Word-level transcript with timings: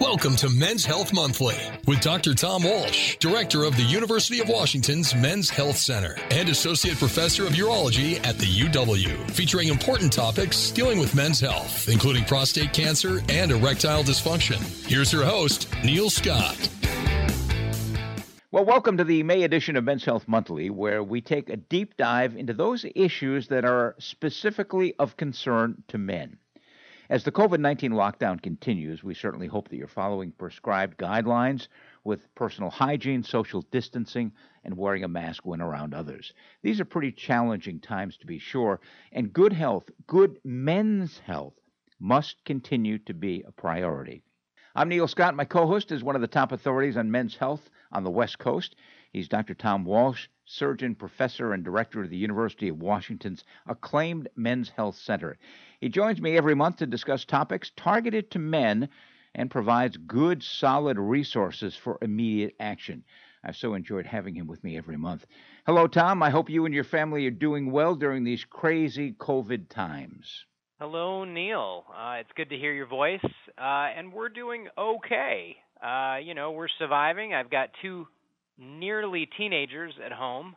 Welcome 0.00 0.36
to 0.36 0.50
Men's 0.50 0.84
Health 0.84 1.14
Monthly 1.14 1.56
with 1.86 2.02
Dr. 2.02 2.34
Tom 2.34 2.64
Walsh, 2.64 3.16
Director 3.16 3.64
of 3.64 3.78
the 3.78 3.82
University 3.82 4.40
of 4.40 4.48
Washington's 4.48 5.14
Men's 5.14 5.48
Health 5.48 5.78
Center 5.78 6.18
and 6.30 6.50
Associate 6.50 6.98
Professor 6.98 7.46
of 7.46 7.54
Urology 7.54 8.24
at 8.26 8.38
the 8.38 8.44
UW, 8.44 9.30
featuring 9.30 9.68
important 9.68 10.12
topics 10.12 10.70
dealing 10.70 10.98
with 10.98 11.14
men's 11.14 11.40
health, 11.40 11.88
including 11.88 12.26
prostate 12.26 12.74
cancer 12.74 13.22
and 13.30 13.50
erectile 13.50 14.02
dysfunction. 14.02 14.58
Here's 14.86 15.14
your 15.14 15.24
host, 15.24 15.66
Neil 15.82 16.10
Scott. 16.10 16.68
Well, 18.52 18.66
welcome 18.66 18.98
to 18.98 19.04
the 19.04 19.22
May 19.22 19.44
edition 19.44 19.76
of 19.76 19.84
Men's 19.84 20.04
Health 20.04 20.28
Monthly, 20.28 20.68
where 20.68 21.02
we 21.02 21.22
take 21.22 21.48
a 21.48 21.56
deep 21.56 21.96
dive 21.96 22.36
into 22.36 22.52
those 22.52 22.84
issues 22.94 23.48
that 23.48 23.64
are 23.64 23.96
specifically 23.98 24.94
of 24.98 25.16
concern 25.16 25.82
to 25.88 25.96
men. 25.96 26.36
As 27.08 27.22
the 27.22 27.30
COVID 27.30 27.60
19 27.60 27.92
lockdown 27.92 28.42
continues, 28.42 29.04
we 29.04 29.14
certainly 29.14 29.46
hope 29.46 29.68
that 29.68 29.76
you're 29.76 29.86
following 29.86 30.32
prescribed 30.32 30.98
guidelines 30.98 31.68
with 32.02 32.34
personal 32.34 32.68
hygiene, 32.68 33.22
social 33.22 33.62
distancing, 33.62 34.32
and 34.64 34.76
wearing 34.76 35.04
a 35.04 35.08
mask 35.08 35.46
when 35.46 35.60
around 35.60 35.94
others. 35.94 36.32
These 36.62 36.80
are 36.80 36.84
pretty 36.84 37.12
challenging 37.12 37.78
times 37.78 38.16
to 38.16 38.26
be 38.26 38.40
sure, 38.40 38.80
and 39.12 39.32
good 39.32 39.52
health, 39.52 39.88
good 40.08 40.40
men's 40.42 41.20
health, 41.20 41.54
must 42.00 42.44
continue 42.44 42.98
to 42.98 43.14
be 43.14 43.44
a 43.46 43.52
priority. 43.52 44.24
I'm 44.74 44.88
Neil 44.88 45.06
Scott. 45.06 45.36
My 45.36 45.44
co 45.44 45.68
host 45.68 45.92
is 45.92 46.02
one 46.02 46.16
of 46.16 46.22
the 46.22 46.26
top 46.26 46.50
authorities 46.50 46.96
on 46.96 47.12
men's 47.12 47.36
health 47.36 47.70
on 47.92 48.02
the 48.02 48.10
West 48.10 48.40
Coast. 48.40 48.74
He's 49.12 49.28
Dr. 49.28 49.54
Tom 49.54 49.84
Walsh, 49.84 50.26
surgeon, 50.46 50.94
professor, 50.94 51.52
and 51.52 51.64
director 51.64 52.02
of 52.02 52.10
the 52.10 52.16
University 52.16 52.68
of 52.68 52.80
Washington's 52.80 53.44
acclaimed 53.66 54.28
Men's 54.36 54.70
Health 54.70 54.96
Center. 54.96 55.36
He 55.80 55.88
joins 55.88 56.20
me 56.20 56.36
every 56.36 56.54
month 56.54 56.76
to 56.76 56.86
discuss 56.86 57.24
topics 57.24 57.72
targeted 57.76 58.30
to 58.30 58.38
men 58.38 58.88
and 59.34 59.50
provides 59.50 59.96
good, 59.96 60.42
solid 60.42 60.98
resources 60.98 61.76
for 61.76 61.98
immediate 62.00 62.54
action. 62.58 63.04
I've 63.44 63.56
so 63.56 63.74
enjoyed 63.74 64.06
having 64.06 64.34
him 64.34 64.46
with 64.46 64.64
me 64.64 64.76
every 64.76 64.96
month. 64.96 65.26
Hello, 65.66 65.86
Tom. 65.86 66.22
I 66.22 66.30
hope 66.30 66.48
you 66.48 66.64
and 66.64 66.74
your 66.74 66.84
family 66.84 67.26
are 67.26 67.30
doing 67.30 67.70
well 67.70 67.94
during 67.94 68.24
these 68.24 68.44
crazy 68.44 69.12
COVID 69.12 69.68
times. 69.68 70.46
Hello, 70.80 71.24
Neil. 71.24 71.84
Uh, 71.88 72.16
it's 72.20 72.32
good 72.36 72.50
to 72.50 72.56
hear 72.56 72.72
your 72.72 72.86
voice, 72.86 73.24
uh, 73.56 73.88
and 73.96 74.12
we're 74.12 74.28
doing 74.28 74.68
okay. 74.76 75.56
Uh, 75.82 76.16
you 76.22 76.34
know, 76.34 76.52
we're 76.52 76.68
surviving. 76.78 77.34
I've 77.34 77.50
got 77.50 77.70
two 77.82 78.06
nearly 78.58 79.28
teenagers 79.36 79.94
at 80.04 80.12
home. 80.12 80.56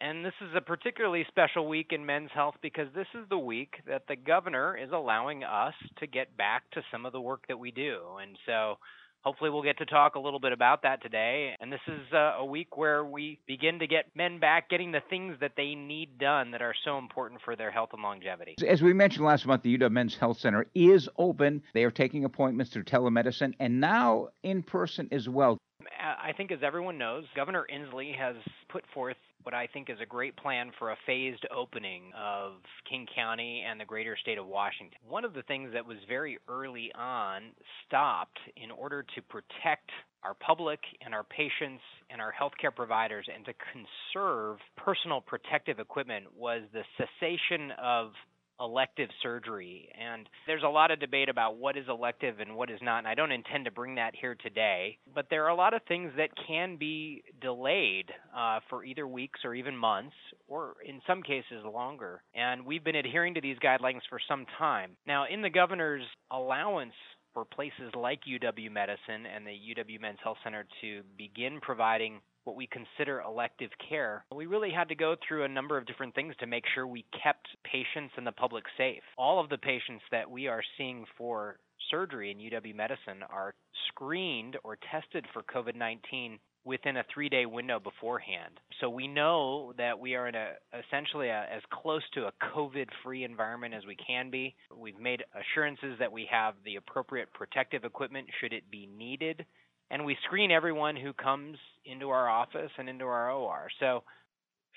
And 0.00 0.24
this 0.24 0.34
is 0.40 0.50
a 0.54 0.60
particularly 0.60 1.24
special 1.28 1.68
week 1.68 1.92
in 1.92 2.04
men's 2.04 2.30
health 2.34 2.56
because 2.60 2.88
this 2.94 3.06
is 3.14 3.26
the 3.30 3.38
week 3.38 3.74
that 3.86 4.02
the 4.08 4.16
governor 4.16 4.76
is 4.76 4.90
allowing 4.92 5.44
us 5.44 5.74
to 5.98 6.06
get 6.06 6.36
back 6.36 6.70
to 6.72 6.82
some 6.92 7.06
of 7.06 7.12
the 7.12 7.20
work 7.20 7.44
that 7.48 7.58
we 7.58 7.70
do. 7.70 8.00
And 8.20 8.36
so 8.44 8.76
hopefully 9.24 9.50
we'll 9.50 9.62
get 9.62 9.78
to 9.78 9.86
talk 9.86 10.14
a 10.14 10.18
little 10.18 10.38
bit 10.38 10.52
about 10.52 10.82
that 10.82 11.02
today. 11.02 11.56
And 11.58 11.72
this 11.72 11.80
is 11.88 12.12
uh, 12.12 12.34
a 12.38 12.44
week 12.44 12.76
where 12.76 13.04
we 13.04 13.38
begin 13.46 13.78
to 13.78 13.86
get 13.86 14.06
men 14.14 14.38
back 14.38 14.68
getting 14.68 14.92
the 14.92 15.00
things 15.08 15.36
that 15.40 15.52
they 15.56 15.74
need 15.74 16.18
done 16.18 16.50
that 16.50 16.60
are 16.60 16.74
so 16.84 16.98
important 16.98 17.40
for 17.42 17.56
their 17.56 17.70
health 17.70 17.90
and 17.94 18.02
longevity. 18.02 18.56
As 18.66 18.82
we 18.82 18.92
mentioned 18.92 19.24
last 19.24 19.46
month, 19.46 19.62
the 19.62 19.78
UW 19.78 19.90
Men's 19.90 20.16
Health 20.16 20.38
Center 20.38 20.66
is 20.74 21.08
open. 21.16 21.62
They 21.72 21.84
are 21.84 21.90
taking 21.90 22.24
appointments 22.24 22.72
through 22.72 22.84
telemedicine 22.84 23.54
and 23.58 23.80
now 23.80 24.28
in 24.42 24.62
person 24.62 25.08
as 25.10 25.28
well. 25.28 25.56
I 26.00 26.32
think, 26.32 26.52
as 26.52 26.60
everyone 26.62 26.98
knows, 26.98 27.24
Governor 27.34 27.66
Inslee 27.72 28.16
has 28.16 28.36
put 28.68 28.84
forth 28.92 29.16
what 29.42 29.54
I 29.54 29.66
think 29.66 29.90
is 29.90 29.98
a 30.00 30.06
great 30.06 30.36
plan 30.36 30.70
for 30.78 30.92
a 30.92 30.96
phased 31.06 31.46
opening 31.54 32.12
of 32.18 32.54
King 32.88 33.06
County 33.14 33.62
and 33.68 33.78
the 33.78 33.84
greater 33.84 34.16
state 34.16 34.38
of 34.38 34.46
Washington. 34.46 34.98
One 35.06 35.24
of 35.24 35.34
the 35.34 35.42
things 35.42 35.70
that 35.74 35.84
was 35.84 35.98
very 36.08 36.38
early 36.48 36.90
on 36.94 37.52
stopped 37.86 38.38
in 38.56 38.70
order 38.70 39.04
to 39.14 39.22
protect 39.22 39.90
our 40.22 40.34
public 40.34 40.80
and 41.04 41.14
our 41.14 41.24
patients 41.24 41.82
and 42.08 42.20
our 42.20 42.32
healthcare 42.32 42.74
providers 42.74 43.26
and 43.32 43.44
to 43.44 43.52
conserve 43.72 44.58
personal 44.76 45.20
protective 45.20 45.78
equipment 45.78 46.24
was 46.34 46.62
the 46.72 46.82
cessation 46.96 47.70
of 47.82 48.12
elective 48.60 49.08
surgery. 49.22 49.88
And 50.00 50.28
there's 50.46 50.62
a 50.62 50.68
lot 50.68 50.90
of 50.90 51.00
debate 51.00 51.28
about 51.28 51.56
what 51.56 51.76
is 51.76 51.84
elective 51.88 52.40
and 52.40 52.56
what 52.56 52.70
is 52.70 52.80
not, 52.82 52.98
and 52.98 53.08
I 53.08 53.14
don't 53.14 53.32
intend 53.32 53.64
to 53.64 53.70
bring 53.70 53.96
that 53.96 54.14
here 54.18 54.34
today. 54.34 54.98
But 55.14 55.26
there 55.30 55.44
are 55.44 55.50
a 55.50 55.54
lot 55.56 55.74
of 55.74 55.82
things 55.86 56.12
that 56.16 56.30
can 56.46 56.76
be 56.76 57.22
delayed 57.40 58.10
uh, 58.36 58.60
for 58.68 58.84
either 58.84 59.06
weeks 59.06 59.40
or 59.44 59.54
even 59.54 59.76
months, 59.76 60.14
or 60.48 60.74
in 60.86 61.00
some 61.06 61.22
cases 61.22 61.64
longer. 61.64 62.22
And 62.34 62.64
we've 62.64 62.84
been 62.84 62.96
adhering 62.96 63.34
to 63.34 63.40
these 63.40 63.58
guidelines 63.58 64.00
for 64.08 64.18
some 64.28 64.46
time. 64.58 64.92
Now, 65.06 65.26
in 65.30 65.42
the 65.42 65.50
governor's 65.50 66.04
allowance 66.30 66.94
for 67.32 67.44
places 67.44 67.92
like 67.96 68.20
UW 68.30 68.70
Medicine 68.70 69.26
and 69.34 69.44
the 69.44 69.50
UW 69.50 70.00
Men's 70.00 70.18
Health 70.22 70.38
Center 70.44 70.64
to 70.80 71.02
begin 71.18 71.58
providing 71.60 72.20
what 72.44 72.56
we 72.56 72.68
consider 72.68 73.20
elective 73.20 73.70
care, 73.88 74.24
we 74.34 74.46
really 74.46 74.70
had 74.70 74.88
to 74.88 74.94
go 74.94 75.16
through 75.26 75.44
a 75.44 75.48
number 75.48 75.76
of 75.76 75.86
different 75.86 76.14
things 76.14 76.34
to 76.40 76.46
make 76.46 76.64
sure 76.74 76.86
we 76.86 77.04
kept 77.22 77.48
patients 77.64 78.14
and 78.16 78.26
the 78.26 78.32
public 78.32 78.64
safe. 78.76 79.02
All 79.18 79.40
of 79.40 79.48
the 79.48 79.58
patients 79.58 80.02
that 80.10 80.30
we 80.30 80.46
are 80.46 80.62
seeing 80.76 81.04
for 81.16 81.58
surgery 81.90 82.30
in 82.30 82.38
UW 82.38 82.74
Medicine 82.74 83.22
are 83.30 83.54
screened 83.88 84.56
or 84.64 84.78
tested 84.90 85.26
for 85.32 85.42
COVID 85.42 85.76
19 85.76 86.38
within 86.64 86.96
a 86.96 87.04
three 87.12 87.28
day 87.28 87.46
window 87.46 87.78
beforehand. 87.78 88.58
So 88.80 88.88
we 88.88 89.06
know 89.06 89.74
that 89.76 89.98
we 89.98 90.14
are 90.14 90.28
in 90.28 90.34
a 90.34 90.52
essentially 90.86 91.28
a, 91.28 91.46
as 91.54 91.62
close 91.70 92.02
to 92.14 92.26
a 92.26 92.32
COVID 92.54 92.86
free 93.02 93.24
environment 93.24 93.74
as 93.74 93.84
we 93.86 93.96
can 93.96 94.30
be. 94.30 94.54
We've 94.74 94.98
made 94.98 95.22
assurances 95.34 95.96
that 95.98 96.10
we 96.10 96.26
have 96.30 96.54
the 96.64 96.76
appropriate 96.76 97.32
protective 97.34 97.84
equipment 97.84 98.28
should 98.40 98.52
it 98.52 98.70
be 98.70 98.88
needed 98.96 99.44
and 99.90 100.04
we 100.04 100.16
screen 100.24 100.50
everyone 100.50 100.96
who 100.96 101.12
comes 101.12 101.58
into 101.84 102.10
our 102.10 102.28
office 102.28 102.70
and 102.78 102.88
into 102.88 103.04
our 103.04 103.30
OR. 103.30 103.68
So 103.80 104.02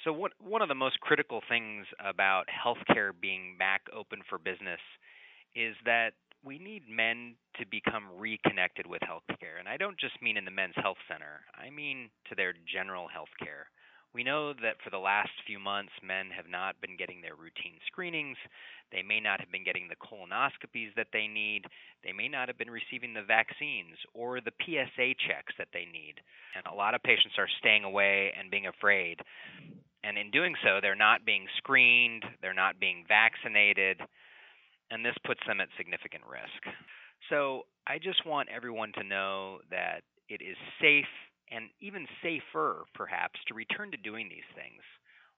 so 0.04 0.14
what, 0.14 0.34
one 0.40 0.62
of 0.62 0.70
the 0.70 0.76
most 0.76 1.00
critical 1.00 1.42
things 1.50 1.86
about 2.00 2.46
healthcare 2.48 3.12
being 3.20 3.56
back 3.58 3.82
open 3.96 4.22
for 4.30 4.38
business 4.38 4.80
is 5.56 5.76
that 5.86 6.12
we 6.46 6.60
need 6.60 6.84
men 6.88 7.36
to 7.60 7.66
become 7.66 8.06
reconnected 8.18 8.86
with 8.86 9.02
healthcare. 9.02 9.58
And 9.60 9.68
I 9.68 9.78
don't 9.78 10.00
just 10.00 10.22
mean 10.22 10.38
in 10.38 10.46
the 10.46 10.52
men's 10.52 10.76
health 10.78 11.02
center. 11.12 11.42
I 11.58 11.72
mean 11.72 12.10
to 12.30 12.36
their 12.36 12.54
general 12.72 13.08
healthcare. 13.08 13.74
We 14.14 14.24
know 14.24 14.54
that 14.54 14.82
for 14.84 14.90
the 14.90 14.98
last 14.98 15.32
few 15.46 15.60
months, 15.60 15.92
men 16.02 16.30
have 16.36 16.50
not 16.50 16.80
been 16.82 16.98
getting 16.98 17.22
their 17.22 17.36
routine 17.36 17.78
screenings. 17.86 18.38
They 18.92 19.04
may 19.04 19.20
not 19.20 19.40
have 19.40 19.52
been 19.52 19.64
getting 19.64 19.90
the 19.90 20.00
colonoscopies 20.00 20.96
that 20.96 21.12
they 21.12 21.28
need. 21.28 21.66
They 22.04 22.14
may 22.14 22.28
not 22.28 22.48
have 22.48 22.58
been 22.58 22.72
receiving 22.72 23.14
the 23.14 23.22
vaccines 23.22 24.00
or 24.14 24.40
the 24.40 24.56
PSA 24.64 25.20
checks 25.28 25.54
that 25.58 25.68
they 25.74 25.86
need. 25.86 26.16
And 26.56 26.66
a 26.66 26.76
lot 26.76 26.96
of 26.96 27.04
patients 27.04 27.36
are 27.38 27.50
staying 27.60 27.84
away 27.84 28.34
and 28.38 28.50
being 28.50 28.68
afraid. 28.68 29.20
And 30.04 30.18
in 30.18 30.32
doing 30.32 30.56
so, 30.64 30.80
they're 30.82 30.96
not 30.96 31.26
being 31.26 31.46
screened, 31.58 32.24
they're 32.42 32.54
not 32.54 32.80
being 32.80 33.04
vaccinated, 33.08 34.00
and 34.90 35.04
this 35.04 35.16
puts 35.26 35.42
them 35.46 35.60
at 35.60 35.68
significant 35.78 36.24
risk. 36.30 36.76
So 37.30 37.64
I 37.86 37.98
just 38.00 38.26
want 38.26 38.48
everyone 38.50 38.94
to 38.94 39.04
know 39.04 39.60
that 39.70 40.02
it 40.30 40.42
is 40.42 40.56
safe 40.80 41.12
and 41.52 41.70
even 41.80 42.08
safer, 42.22 42.86
perhaps, 42.94 43.40
to 43.48 43.54
return 43.54 43.92
to 43.92 43.98
doing 43.98 44.30
these 44.30 44.48
things. 44.56 44.82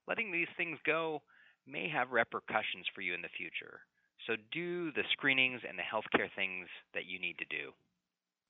Letting 0.08 0.32
these 0.32 0.48
things 0.56 0.78
go 0.84 1.22
may 1.66 1.88
have 1.88 2.10
repercussions 2.10 2.86
for 2.94 3.00
you 3.00 3.14
in 3.14 3.22
the 3.22 3.28
future. 3.36 3.80
So 4.26 4.34
do 4.52 4.92
the 4.92 5.04
screenings 5.12 5.60
and 5.68 5.78
the 5.78 5.82
healthcare 5.82 6.28
things 6.34 6.68
that 6.94 7.06
you 7.06 7.18
need 7.18 7.38
to 7.38 7.44
do. 7.44 7.72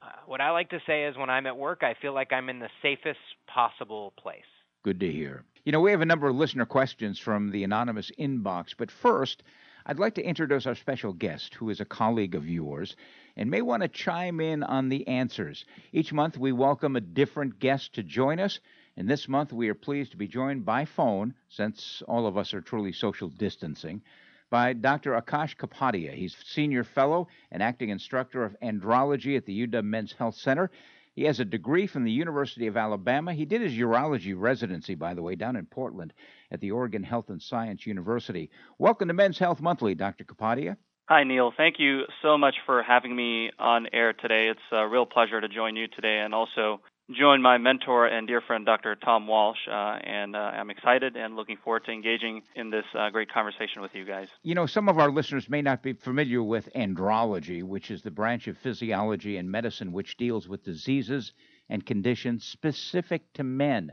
Uh, 0.03 0.09
what 0.27 0.41
I 0.41 0.51
like 0.51 0.71
to 0.71 0.81
say 0.87 1.05
is 1.05 1.17
when 1.17 1.31
I'm 1.31 1.47
at 1.47 1.57
work, 1.57 1.83
I 1.83 1.95
feel 2.01 2.15
like 2.15 2.33
I'm 2.33 2.49
in 2.49 2.59
the 2.59 2.71
safest 2.83 3.21
possible 3.47 4.13
place. 4.19 4.43
Good 4.83 5.01
to 5.01 5.13
hear. 5.13 5.45
You 5.65 5.73
know, 5.73 5.81
we 5.81 5.91
have 5.91 6.01
a 6.01 6.07
number 6.07 6.27
of 6.29 6.37
listener 6.37 6.65
questions 6.65 7.19
from 7.19 7.51
the 7.51 7.65
anonymous 7.65 8.11
inbox, 8.19 8.75
but 8.77 8.91
first, 8.91 9.43
I'd 9.85 9.99
like 9.99 10.15
to 10.15 10.23
introduce 10.23 10.67
our 10.67 10.75
special 10.75 11.13
guest, 11.13 11.55
who 11.55 11.69
is 11.69 11.81
a 11.81 11.85
colleague 11.85 12.35
of 12.35 12.49
yours 12.49 12.97
and 13.41 13.51
may 13.51 13.63
want 13.63 13.83
to 13.83 13.89
chime 13.89 14.39
in 14.39 14.63
on 14.63 14.91
the 14.91 15.09
answers. 15.09 15.65
Each 15.95 16.13
month, 16.13 16.37
we 16.37 16.53
welcome 16.53 16.95
a 16.95 17.01
different 17.01 17.59
guest 17.59 17.95
to 17.95 18.03
join 18.03 18.39
us, 18.39 18.61
and 18.99 19.09
this 19.09 19.29
month, 19.29 19.51
we 19.51 19.71
are 19.71 19.75
pleased 19.75 20.11
to 20.11 20.19
be 20.19 20.29
joined 20.29 20.67
by 20.67 20.85
phone, 20.85 21.33
since 21.49 22.03
all 22.07 22.27
of 22.27 22.37
us 22.37 22.53
are 22.53 22.61
truly 22.61 22.93
social 22.93 23.31
distancing, 23.31 24.03
by 24.51 24.75
Dr. 24.75 25.19
Akash 25.19 25.57
Kapadia. 25.57 26.13
He's 26.13 26.37
senior 26.45 26.85
fellow 26.85 27.29
and 27.51 27.63
acting 27.63 27.89
instructor 27.89 28.45
of 28.45 28.61
andrology 28.63 29.39
at 29.39 29.47
the 29.47 29.67
UW 29.67 29.85
Men's 29.85 30.13
Health 30.13 30.35
Center. 30.35 30.71
He 31.15 31.25
has 31.25 31.41
a 31.41 31.45
degree 31.47 31.87
from 31.87 32.05
the 32.05 32.13
University 32.13 32.67
of 32.67 32.77
Alabama. 32.77 33.33
He 33.33 33.47
did 33.47 33.63
his 33.63 33.73
urology 33.73 34.35
residency, 34.37 34.97
by 34.97 35.15
the 35.15 35.23
way, 35.23 35.35
down 35.35 35.57
in 35.57 35.65
Portland 35.65 36.13
at 36.51 36.61
the 36.61 36.73
Oregon 36.73 37.03
Health 37.03 37.31
and 37.31 37.41
Science 37.41 37.87
University. 37.87 38.51
Welcome 38.77 39.09
to 39.09 39.15
Men's 39.15 39.39
Health 39.39 39.63
Monthly, 39.63 39.95
Dr. 39.95 40.25
Kapadia. 40.25 40.77
Hi, 41.11 41.25
Neil. 41.25 41.53
Thank 41.57 41.81
you 41.81 42.03
so 42.23 42.39
much 42.39 42.55
for 42.65 42.85
having 42.85 43.17
me 43.17 43.51
on 43.59 43.89
air 43.93 44.13
today. 44.13 44.47
It's 44.47 44.61
a 44.71 44.87
real 44.87 45.07
pleasure 45.07 45.41
to 45.41 45.49
join 45.49 45.75
you 45.75 45.89
today 45.89 46.21
and 46.25 46.33
also 46.33 46.83
join 47.11 47.43
my 47.43 47.59
mentor 47.59 48.07
and 48.07 48.29
dear 48.29 48.41
friend, 48.41 48.65
Dr. 48.65 48.95
Tom 48.95 49.27
Walsh, 49.27 49.59
uh, 49.69 49.99
and 50.05 50.37
uh, 50.37 50.39
I'm 50.39 50.71
excited 50.71 51.17
and 51.17 51.35
looking 51.35 51.57
forward 51.65 51.85
to 51.87 51.91
engaging 51.91 52.43
in 52.55 52.71
this 52.71 52.85
uh, 52.97 53.11
great 53.11 53.29
conversation 53.29 53.83
with 53.83 53.93
you 53.93 54.05
guys. 54.05 54.29
You 54.45 54.55
know, 54.55 54.67
some 54.67 54.89
of 54.89 55.01
our 55.01 55.11
listeners 55.11 55.51
may 55.51 55.63
not 55.63 55.83
be 55.83 55.95
familiar 55.95 56.45
with 56.45 56.69
andrology, 56.77 57.65
which 57.65 57.91
is 57.91 58.03
the 58.03 58.13
branch 58.13 58.47
of 58.47 58.57
physiology 58.57 59.37
and 59.37 59.51
medicine 59.51 59.91
which 59.91 60.17
deals 60.17 60.47
with 60.47 60.63
diseases 60.63 61.33
and 61.69 61.85
conditions 61.85 62.45
specific 62.45 63.33
to 63.33 63.43
men. 63.43 63.91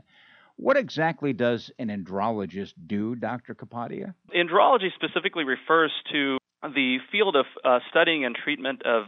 What 0.54 0.76
exactly 0.76 1.32
does 1.32 1.72
an 1.80 1.88
andrologist 1.88 2.74
do, 2.86 3.16
Dr. 3.16 3.56
Kapadia? 3.56 4.14
Andrology 4.32 4.94
specifically 4.94 5.42
refers 5.42 5.90
to 6.12 6.38
the 6.62 6.98
field 7.10 7.36
of 7.36 7.46
uh, 7.64 7.80
studying 7.90 8.24
and 8.24 8.34
treatment 8.34 8.82
of 8.84 9.04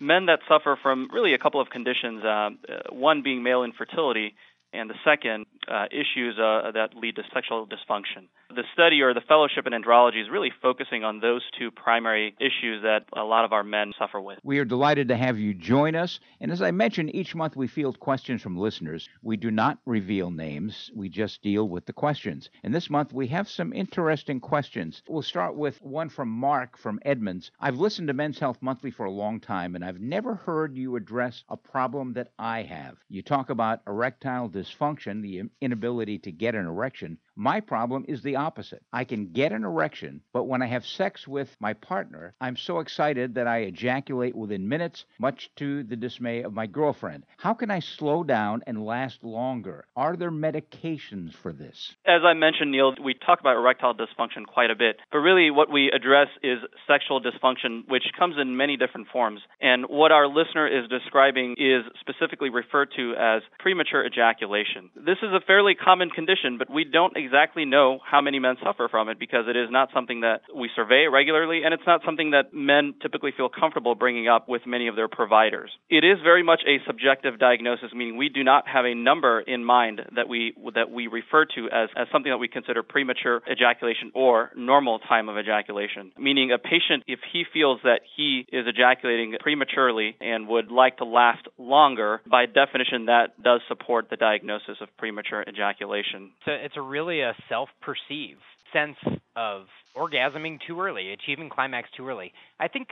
men 0.00 0.26
that 0.26 0.40
suffer 0.48 0.78
from 0.80 1.08
really 1.12 1.34
a 1.34 1.38
couple 1.38 1.60
of 1.60 1.70
conditions, 1.70 2.22
uh, 2.24 2.28
uh 2.28 2.50
one 2.90 3.22
being 3.22 3.42
male 3.42 3.62
infertility, 3.62 4.34
and 4.72 4.90
the 4.90 4.94
second, 5.04 5.46
uh, 5.68 5.86
issues 5.90 6.38
uh, 6.38 6.70
that 6.72 6.90
lead 6.96 7.16
to 7.16 7.22
sexual 7.32 7.66
dysfunction 7.66 8.28
the 8.54 8.62
study 8.72 9.00
or 9.00 9.14
the 9.14 9.20
fellowship 9.20 9.66
in 9.66 9.72
andrology 9.72 10.22
is 10.22 10.30
really 10.30 10.52
focusing 10.62 11.04
on 11.04 11.20
those 11.20 11.42
two 11.58 11.70
primary 11.70 12.34
issues 12.38 12.82
that 12.82 13.04
a 13.12 13.22
lot 13.22 13.44
of 13.44 13.52
our 13.52 13.64
men 13.64 13.92
suffer 13.98 14.20
with. 14.20 14.38
We 14.42 14.58
are 14.58 14.64
delighted 14.64 15.08
to 15.08 15.16
have 15.16 15.38
you 15.38 15.54
join 15.54 15.94
us. 15.94 16.20
And 16.40 16.52
as 16.52 16.62
I 16.62 16.70
mentioned, 16.70 17.14
each 17.14 17.34
month 17.34 17.56
we 17.56 17.66
field 17.66 17.98
questions 17.98 18.42
from 18.42 18.56
listeners. 18.56 19.08
We 19.22 19.36
do 19.36 19.50
not 19.50 19.78
reveal 19.86 20.30
names, 20.30 20.90
we 20.94 21.08
just 21.08 21.42
deal 21.42 21.68
with 21.68 21.86
the 21.86 21.92
questions. 21.92 22.50
And 22.62 22.74
this 22.74 22.90
month 22.90 23.12
we 23.12 23.26
have 23.28 23.48
some 23.48 23.72
interesting 23.72 24.40
questions. 24.40 25.02
We'll 25.08 25.22
start 25.22 25.56
with 25.56 25.80
one 25.82 26.08
from 26.08 26.28
Mark 26.28 26.78
from 26.78 27.00
Edmonds. 27.04 27.50
I've 27.60 27.76
listened 27.78 28.08
to 28.08 28.14
Men's 28.14 28.38
Health 28.38 28.58
Monthly 28.60 28.90
for 28.90 29.06
a 29.06 29.10
long 29.10 29.40
time, 29.40 29.74
and 29.74 29.84
I've 29.84 30.00
never 30.00 30.34
heard 30.34 30.76
you 30.76 30.96
address 30.96 31.44
a 31.48 31.56
problem 31.56 32.12
that 32.14 32.32
I 32.38 32.62
have. 32.62 32.98
You 33.08 33.22
talk 33.22 33.50
about 33.50 33.80
erectile 33.86 34.48
dysfunction, 34.48 35.22
the 35.22 35.42
inability 35.60 36.18
to 36.20 36.32
get 36.32 36.54
an 36.54 36.66
erection. 36.66 37.18
My 37.36 37.60
problem 37.60 38.04
is 38.06 38.22
the 38.22 38.36
opposite. 38.36 38.82
I 38.92 39.04
can 39.04 39.32
get 39.32 39.52
an 39.52 39.64
erection, 39.64 40.20
but 40.32 40.44
when 40.44 40.62
I 40.62 40.66
have 40.66 40.86
sex 40.86 41.26
with 41.26 41.56
my 41.58 41.72
partner, 41.72 42.34
I'm 42.40 42.56
so 42.56 42.78
excited 42.78 43.34
that 43.34 43.48
I 43.48 43.58
ejaculate 43.58 44.36
within 44.36 44.68
minutes, 44.68 45.04
much 45.18 45.50
to 45.56 45.82
the 45.82 45.96
dismay 45.96 46.42
of 46.42 46.52
my 46.52 46.66
girlfriend. 46.66 47.24
How 47.38 47.54
can 47.54 47.72
I 47.72 47.80
slow 47.80 48.22
down 48.22 48.62
and 48.68 48.84
last 48.84 49.24
longer? 49.24 49.86
Are 49.96 50.16
there 50.16 50.30
medications 50.30 51.34
for 51.34 51.52
this? 51.52 51.96
As 52.06 52.22
I 52.24 52.34
mentioned, 52.34 52.70
Neil, 52.70 52.94
we 53.02 53.14
talk 53.14 53.40
about 53.40 53.56
erectile 53.56 53.94
dysfunction 53.94 54.46
quite 54.46 54.70
a 54.70 54.76
bit, 54.76 55.00
but 55.10 55.18
really 55.18 55.50
what 55.50 55.72
we 55.72 55.90
address 55.90 56.28
is 56.42 56.58
sexual 56.86 57.20
dysfunction, 57.20 57.88
which 57.88 58.04
comes 58.16 58.36
in 58.40 58.56
many 58.56 58.76
different 58.76 59.08
forms. 59.12 59.40
And 59.60 59.86
what 59.88 60.12
our 60.12 60.28
listener 60.28 60.68
is 60.68 60.88
describing 60.88 61.56
is 61.58 61.82
specifically 61.98 62.50
referred 62.50 62.90
to 62.96 63.14
as 63.18 63.42
premature 63.58 64.06
ejaculation. 64.06 64.90
This 64.94 65.18
is 65.22 65.32
a 65.34 65.40
fairly 65.44 65.74
common 65.74 66.10
condition, 66.10 66.58
but 66.58 66.70
we 66.70 66.84
don't 66.84 67.16
exactly 67.24 67.64
know 67.64 67.98
how 68.08 68.20
many 68.20 68.38
men 68.38 68.56
suffer 68.62 68.88
from 68.90 69.08
it 69.08 69.18
because 69.18 69.44
it 69.48 69.56
is 69.56 69.68
not 69.70 69.88
something 69.94 70.20
that 70.20 70.42
we 70.54 70.68
survey 70.76 71.06
regularly 71.10 71.62
and 71.64 71.72
it's 71.72 71.86
not 71.86 72.00
something 72.04 72.30
that 72.30 72.52
men 72.52 72.94
typically 73.00 73.32
feel 73.36 73.48
comfortable 73.48 73.94
bringing 73.94 74.28
up 74.28 74.48
with 74.48 74.62
many 74.66 74.88
of 74.88 74.96
their 74.96 75.08
providers. 75.08 75.70
It 75.90 76.04
is 76.04 76.18
very 76.22 76.42
much 76.42 76.62
a 76.66 76.78
subjective 76.86 77.38
diagnosis, 77.38 77.90
meaning 77.94 78.16
we 78.16 78.28
do 78.28 78.44
not 78.44 78.68
have 78.68 78.84
a 78.84 78.94
number 78.94 79.40
in 79.40 79.64
mind 79.64 80.00
that 80.16 80.28
we 80.28 80.54
that 80.74 80.90
we 80.90 81.06
refer 81.06 81.44
to 81.56 81.68
as, 81.72 81.88
as 81.96 82.06
something 82.12 82.30
that 82.30 82.38
we 82.38 82.48
consider 82.48 82.82
premature 82.82 83.42
ejaculation 83.50 84.12
or 84.14 84.50
normal 84.56 84.98
time 84.98 85.28
of 85.28 85.36
ejaculation. 85.38 86.12
Meaning 86.18 86.52
a 86.52 86.58
patient, 86.58 87.04
if 87.06 87.20
he 87.32 87.44
feels 87.52 87.80
that 87.84 88.00
he 88.16 88.46
is 88.52 88.66
ejaculating 88.66 89.34
prematurely 89.40 90.16
and 90.20 90.48
would 90.48 90.70
like 90.70 90.98
to 90.98 91.04
last 91.04 91.46
longer, 91.58 92.20
by 92.30 92.46
definition 92.46 93.06
that 93.06 93.42
does 93.42 93.60
support 93.68 94.08
the 94.10 94.16
diagnosis 94.16 94.76
of 94.80 94.88
premature 94.98 95.42
ejaculation. 95.42 96.30
So 96.44 96.52
it's 96.52 96.76
a 96.76 96.82
really 96.82 97.13
really 97.14 97.22
a 97.22 97.34
self-perceived 97.48 98.40
sense 98.72 98.96
of 99.36 99.66
orgasming 99.96 100.58
too 100.66 100.80
early, 100.80 101.12
achieving 101.12 101.48
climax 101.48 101.88
too 101.96 102.06
early. 102.08 102.32
I 102.58 102.68
think 102.68 102.88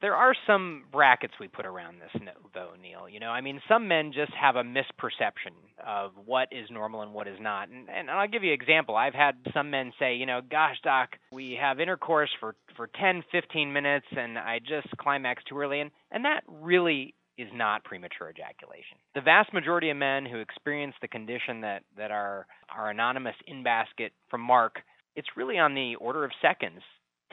there 0.00 0.16
are 0.16 0.34
some 0.48 0.84
brackets 0.90 1.34
we 1.38 1.46
put 1.46 1.64
around 1.64 2.00
this 2.00 2.22
though 2.54 2.72
neil. 2.80 3.08
You 3.08 3.20
know 3.20 3.28
i 3.28 3.40
mean 3.40 3.60
some 3.68 3.86
men 3.86 4.12
just 4.12 4.32
have 4.32 4.56
a 4.56 4.64
misperception 4.64 5.54
of 5.86 6.10
what 6.24 6.48
is 6.50 6.68
normal 6.70 7.02
and 7.02 7.14
what 7.14 7.28
is 7.28 7.38
not. 7.40 7.68
And, 7.68 7.88
and 7.88 8.10
i'll 8.10 8.28
give 8.28 8.42
you 8.42 8.52
an 8.52 8.60
example. 8.60 8.96
I've 8.96 9.14
had 9.14 9.36
some 9.54 9.70
men 9.70 9.92
say 9.98 10.16
you 10.16 10.26
know 10.26 10.40
gosh 10.50 10.76
doc 10.82 11.10
we 11.30 11.56
have 11.60 11.78
intercourse 11.78 12.30
for 12.40 12.56
for 12.76 12.88
10 13.00 13.22
15 13.30 13.72
minutes 13.72 14.06
and 14.10 14.38
i 14.38 14.58
just 14.58 14.88
climax 14.98 15.44
too 15.48 15.56
early. 15.56 15.80
And 15.80 15.92
and 16.10 16.24
that 16.24 16.42
really 16.48 17.14
is 17.42 17.48
not 17.52 17.84
premature 17.84 18.30
ejaculation. 18.30 18.98
The 19.14 19.20
vast 19.20 19.52
majority 19.52 19.90
of 19.90 19.96
men 19.96 20.24
who 20.26 20.38
experience 20.38 20.94
the 21.02 21.08
condition 21.08 21.60
that, 21.62 21.82
that 21.96 22.10
our, 22.10 22.46
our 22.74 22.90
anonymous 22.90 23.36
in 23.46 23.62
basket 23.62 24.12
from 24.30 24.40
Mark, 24.40 24.80
it's 25.16 25.28
really 25.36 25.58
on 25.58 25.74
the 25.74 25.96
order 25.96 26.24
of 26.24 26.30
seconds 26.40 26.80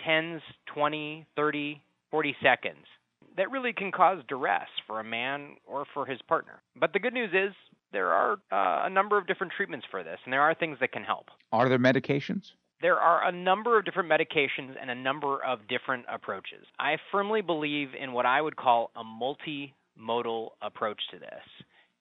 tens, 0.05 0.41
20, 0.73 1.25
30, 1.35 1.81
40 2.11 2.35
seconds 2.41 2.85
that 3.37 3.51
really 3.51 3.73
can 3.73 3.91
cause 3.91 4.21
duress 4.27 4.67
for 4.87 4.99
a 4.99 5.03
man 5.03 5.55
or 5.65 5.85
for 5.93 6.05
his 6.05 6.19
partner. 6.27 6.61
But 6.75 6.93
the 6.93 6.99
good 6.99 7.13
news 7.13 7.31
is 7.33 7.53
there 7.91 8.09
are 8.09 8.33
uh, 8.51 8.85
a 8.85 8.89
number 8.89 9.17
of 9.17 9.27
different 9.27 9.53
treatments 9.55 9.85
for 9.89 10.03
this, 10.03 10.19
and 10.25 10.33
there 10.33 10.41
are 10.41 10.53
things 10.53 10.77
that 10.81 10.91
can 10.91 11.03
help. 11.03 11.27
Are 11.51 11.69
there 11.69 11.79
medications? 11.79 12.43
There 12.81 12.97
are 12.97 13.27
a 13.27 13.31
number 13.31 13.77
of 13.77 13.85
different 13.85 14.09
medications 14.09 14.75
and 14.79 14.89
a 14.89 14.95
number 14.95 15.43
of 15.43 15.59
different 15.67 16.05
approaches. 16.11 16.65
I 16.79 16.97
firmly 17.11 17.41
believe 17.41 17.89
in 17.99 18.13
what 18.13 18.25
I 18.25 18.41
would 18.41 18.55
call 18.55 18.91
a 18.95 19.03
multi 19.03 19.73
modal 19.99 20.53
approach 20.61 20.99
to 21.11 21.19
this. 21.19 21.43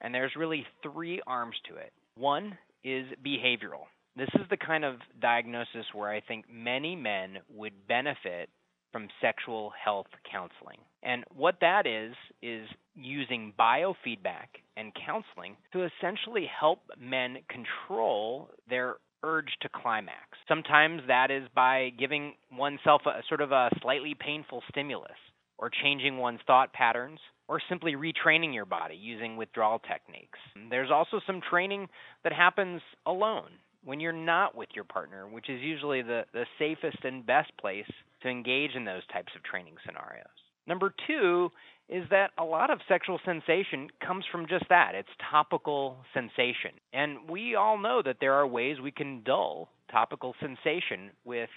And 0.00 0.15
there's 0.15 0.33
really 0.37 0.65
three 0.83 1.21
arms 1.27 1.56
to 1.69 1.77
it. 1.77 1.93
One 2.17 2.56
is 2.85 3.06
behavioral. 3.25 3.87
This 4.17 4.29
is 4.35 4.49
the 4.50 4.56
kind 4.56 4.85
of 4.85 4.97
diagnosis 5.21 5.87
where 5.93 6.11
I 6.11 6.21
think 6.21 6.47
many 6.50 6.97
men 6.97 7.39
would 7.55 7.73
benefit 7.87 8.49
from 8.93 9.09
sexual 9.21 9.73
health 9.85 10.06
counseling. 10.31 10.79
And 11.03 11.25
what 11.35 11.56
that 11.61 11.87
is, 11.87 12.15
is 12.43 12.67
using 12.95 13.53
biofeedback 13.59 14.49
and 14.77 14.93
counseling 15.06 15.56
to 15.73 15.85
essentially 15.85 16.49
help 16.59 16.81
men 16.99 17.39
control 17.49 18.49
their 18.69 18.97
urge 19.23 19.51
to 19.62 19.69
climax. 19.69 20.39
Sometimes 20.49 21.03
that 21.09 21.31
is 21.31 21.44
by 21.55 21.91
giving 21.99 22.35
oneself 22.53 23.03
a 23.06 23.23
sort 23.29 23.41
of 23.41 23.53
a 23.53 23.69
slightly 23.83 24.15
painful 24.19 24.62
stimulus 24.71 25.11
or 25.58 25.70
changing 25.82 26.16
one's 26.19 26.40
thought 26.46 26.72
patterns 26.72 27.19
or 27.49 27.60
simply 27.69 27.94
retraining 27.94 28.55
your 28.55 28.66
body 28.66 28.94
using 28.94 29.37
withdrawal 29.37 29.81
techniques. 29.81 30.38
There's 30.70 30.90
also 30.90 31.20
some 31.26 31.40
training 31.50 31.88
that 32.22 32.32
happens 32.32 32.81
alone 33.06 33.50
when 33.84 34.00
you're 34.00 34.12
not 34.12 34.55
with 34.55 34.69
your 34.75 34.84
partner, 34.84 35.26
which 35.26 35.49
is 35.49 35.60
usually 35.62 36.02
the, 36.02 36.25
the 36.32 36.44
safest 36.58 36.99
and 37.05 37.25
best 37.25 37.50
place 37.58 37.90
to 38.22 38.28
engage 38.28 38.75
in 38.75 38.84
those 38.84 39.06
types 39.12 39.32
of 39.34 39.43
training 39.43 39.75
scenarios. 39.87 40.26
Number 40.66 40.93
two 41.06 41.50
is 41.88 42.05
that 42.10 42.32
a 42.37 42.44
lot 42.44 42.70
of 42.70 42.81
sexual 42.87 43.19
sensation 43.25 43.88
comes 44.06 44.25
from 44.31 44.46
just 44.46 44.66
that 44.69 44.94
it's 44.94 45.08
topical 45.31 45.96
sensation. 46.12 46.72
And 46.93 47.31
we 47.31 47.55
all 47.55 47.79
know 47.79 48.03
that 48.05 48.17
there 48.20 48.34
are 48.34 48.46
ways 48.46 48.77
we 48.82 48.91
can 48.91 49.22
dull 49.24 49.70
topical 49.91 50.35
sensation 50.41 51.11
with 51.25 51.51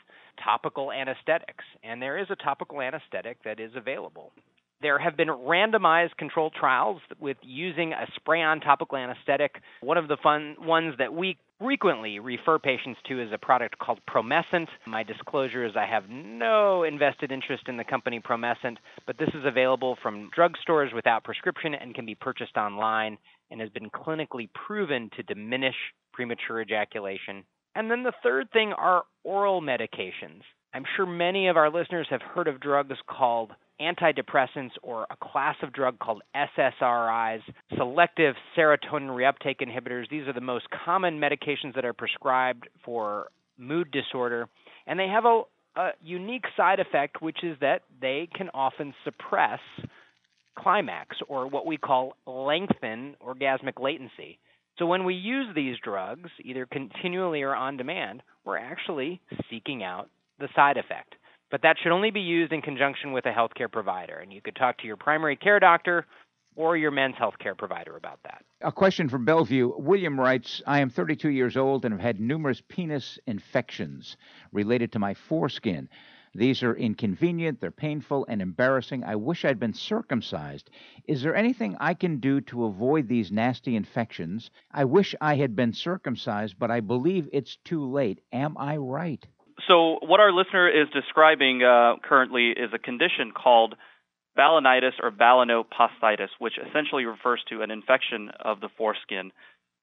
topical 0.44 0.92
anesthetics. 0.92 1.64
And 1.84 2.02
there 2.02 2.18
is 2.18 2.28
a 2.30 2.36
topical 2.36 2.82
anesthetic 2.82 3.38
that 3.44 3.60
is 3.60 3.72
available. 3.76 4.32
There 4.82 4.98
have 4.98 5.16
been 5.16 5.28
randomized 5.28 6.18
controlled 6.18 6.54
trials 6.60 7.02
with 7.20 7.38
using 7.44 7.94
a 7.94 8.08
spray 8.16 8.42
on 8.42 8.62
topical 8.62 8.98
anesthetic. 8.98 9.56
One 9.82 9.98
of 9.98 10.08
the 10.08 10.18
fun 10.24 10.56
ones 10.60 10.96
that 10.98 11.14
we 11.14 11.38
frequently 11.60 12.18
refer 12.18 12.58
patients 12.58 13.00
to 13.08 13.22
is 13.22 13.30
a 13.32 13.38
product 13.38 13.78
called 13.78 14.00
Promescent. 14.10 14.68
My 14.88 15.04
disclosure 15.04 15.64
is 15.64 15.74
I 15.76 15.86
have 15.86 16.10
no 16.10 16.84
invested 16.84 17.32
interest 17.32 17.66
in 17.68 17.78
the 17.78 17.84
company 17.84 18.20
Promescent, 18.20 18.78
but 19.06 19.20
this 19.20 19.30
is 19.30 19.46
available 19.46 19.98
from 20.02 20.32
drugstores 20.36 20.94
without 20.96 21.24
prescription 21.24 21.76
and 21.76 21.94
can 21.94 22.08
be 22.08 22.16
purchased 22.16 22.58
online 22.58 23.20
and 23.52 23.62
has 23.62 23.70
been 23.70 23.92
clinically 23.92 24.50
proven 24.66 25.12
to 25.16 25.22
diminish 25.22 25.76
premature 26.12 26.62
ejaculation. 26.62 27.44
And 27.76 27.90
then 27.90 28.04
the 28.04 28.14
third 28.24 28.52
thing 28.52 28.74
are 28.74 29.04
oral 29.24 29.62
medications. 29.62 30.42
I'm 30.74 30.84
sure 30.96 31.06
many 31.06 31.48
of 31.48 31.58
our 31.58 31.70
listeners 31.70 32.08
have 32.10 32.22
heard 32.22 32.48
of 32.48 32.60
drugs 32.60 32.98
called 33.08 33.52
antidepressants 33.82 34.72
or 34.82 35.08
a 35.10 35.18
class 35.22 35.56
of 35.64 35.74
drug 35.74 36.00
called 36.00 36.22
SSRIs, 36.36 37.42
selective 37.76 38.36
serotonin 38.58 39.10
reuptake 39.10 39.60
inhibitors. 39.62 40.10
These 40.10 40.28
are 40.28 40.34
the 40.34 40.42
most 40.42 40.68
common 40.86 41.20
medications 41.20 41.76
that 41.76 41.84
are 41.84 41.94
prescribed 41.94 42.68
for 42.86 43.28
mood 43.58 43.92
disorder, 43.92 44.48
and 44.88 45.00
they 45.00 45.08
have 45.08 45.26
a, 45.26 45.44
a 45.76 45.90
unique 46.02 46.46
side 46.56 46.80
effect, 46.80 47.22
which 47.22 47.44
is 47.44 47.58
that 47.62 47.82
they 48.00 48.30
can 48.34 48.50
often 48.54 48.94
suppress 49.04 49.60
climax 50.58 51.18
or 51.28 51.48
what 51.48 51.66
we 51.66 51.78
call 51.78 52.16
lengthen 52.26 53.16
orgasmic 53.26 53.80
latency. 53.82 54.38
So 54.82 54.88
when 54.88 55.04
we 55.04 55.14
use 55.14 55.46
these 55.54 55.76
drugs, 55.84 56.32
either 56.44 56.66
continually 56.66 57.44
or 57.44 57.54
on 57.54 57.78
demand, 57.78 58.24
we're 58.44 58.58
actually 58.58 59.22
seeking 59.48 59.84
out 59.84 60.10
the 60.40 60.48
side 60.56 60.78
effect. 60.78 61.14
But 61.52 61.62
that 61.62 61.76
should 61.78 61.92
only 61.92 62.10
be 62.10 62.22
used 62.22 62.52
in 62.52 62.64
conjunction 62.64 63.12
with 63.12 63.28
a 63.28 63.32
healthcare 63.32 63.72
provider. 63.72 64.18
And 64.18 64.34
you 64.34 64.42
could 64.42 64.56
talk 64.56 64.80
to 64.80 64.88
your 64.88 64.98
primary 64.98 65.36
care 65.36 65.60
doctor 65.60 66.08
or 66.56 66.76
your 66.78 66.90
men's 66.90 67.14
health 67.16 67.36
care 67.40 67.54
provider 67.54 67.96
about 67.96 68.22
that. 68.24 68.44
A 68.62 68.72
question 68.72 69.08
from 69.08 69.24
Bellevue. 69.24 69.72
William 69.78 70.20
writes 70.20 70.64
I 70.66 70.80
am 70.80 70.90
32 70.90 71.30
years 71.30 71.58
old 71.58 71.86
and 71.86 71.94
have 71.94 72.02
had 72.02 72.20
numerous 72.20 72.64
penis 72.68 73.20
infections 73.28 74.18
related 74.52 74.94
to 74.94 75.00
my 75.00 75.14
foreskin. 75.14 75.90
These 76.34 76.64
are 76.64 76.76
inconvenient, 76.76 77.60
they're 77.60 77.72
painful, 77.72 78.26
and 78.30 78.42
embarrassing. 78.42 79.04
I 79.04 79.16
wish 79.16 79.44
I'd 79.44 79.60
been 79.60 79.74
circumcised. 79.74 80.70
Is 81.06 81.22
there 81.22 81.36
anything 81.36 81.76
I 81.80 81.94
can 81.94 82.20
do 82.20 82.40
to 82.42 82.66
avoid 82.66 83.08
these 83.08 83.32
nasty 83.32 83.76
infections? 83.76 84.50
I 84.72 84.86
wish 84.86 85.14
I 85.20 85.36
had 85.36 85.56
been 85.56 85.74
circumcised, 85.74 86.58
but 86.58 86.72
I 86.72 86.80
believe 86.80 87.28
it's 87.34 87.58
too 87.66 87.86
late. 87.92 88.22
Am 88.32 88.58
I 88.58 88.78
right? 88.78 89.26
So, 89.68 90.00
what 90.02 90.20
our 90.20 90.32
listener 90.32 90.70
is 90.70 90.88
describing 90.94 91.64
uh, 91.64 91.96
currently 92.04 92.52
is 92.52 92.72
a 92.74 92.80
condition 92.80 93.32
called 93.32 93.76
balanitis 94.38 94.94
or 95.04 95.12
balanoposthitis, 95.12 96.30
which 96.40 96.58
essentially 96.58 97.06
refers 97.06 97.42
to 97.50 97.62
an 97.62 97.72
infection 97.72 98.30
of 98.40 98.62
the 98.62 98.70
foreskin. 98.78 99.32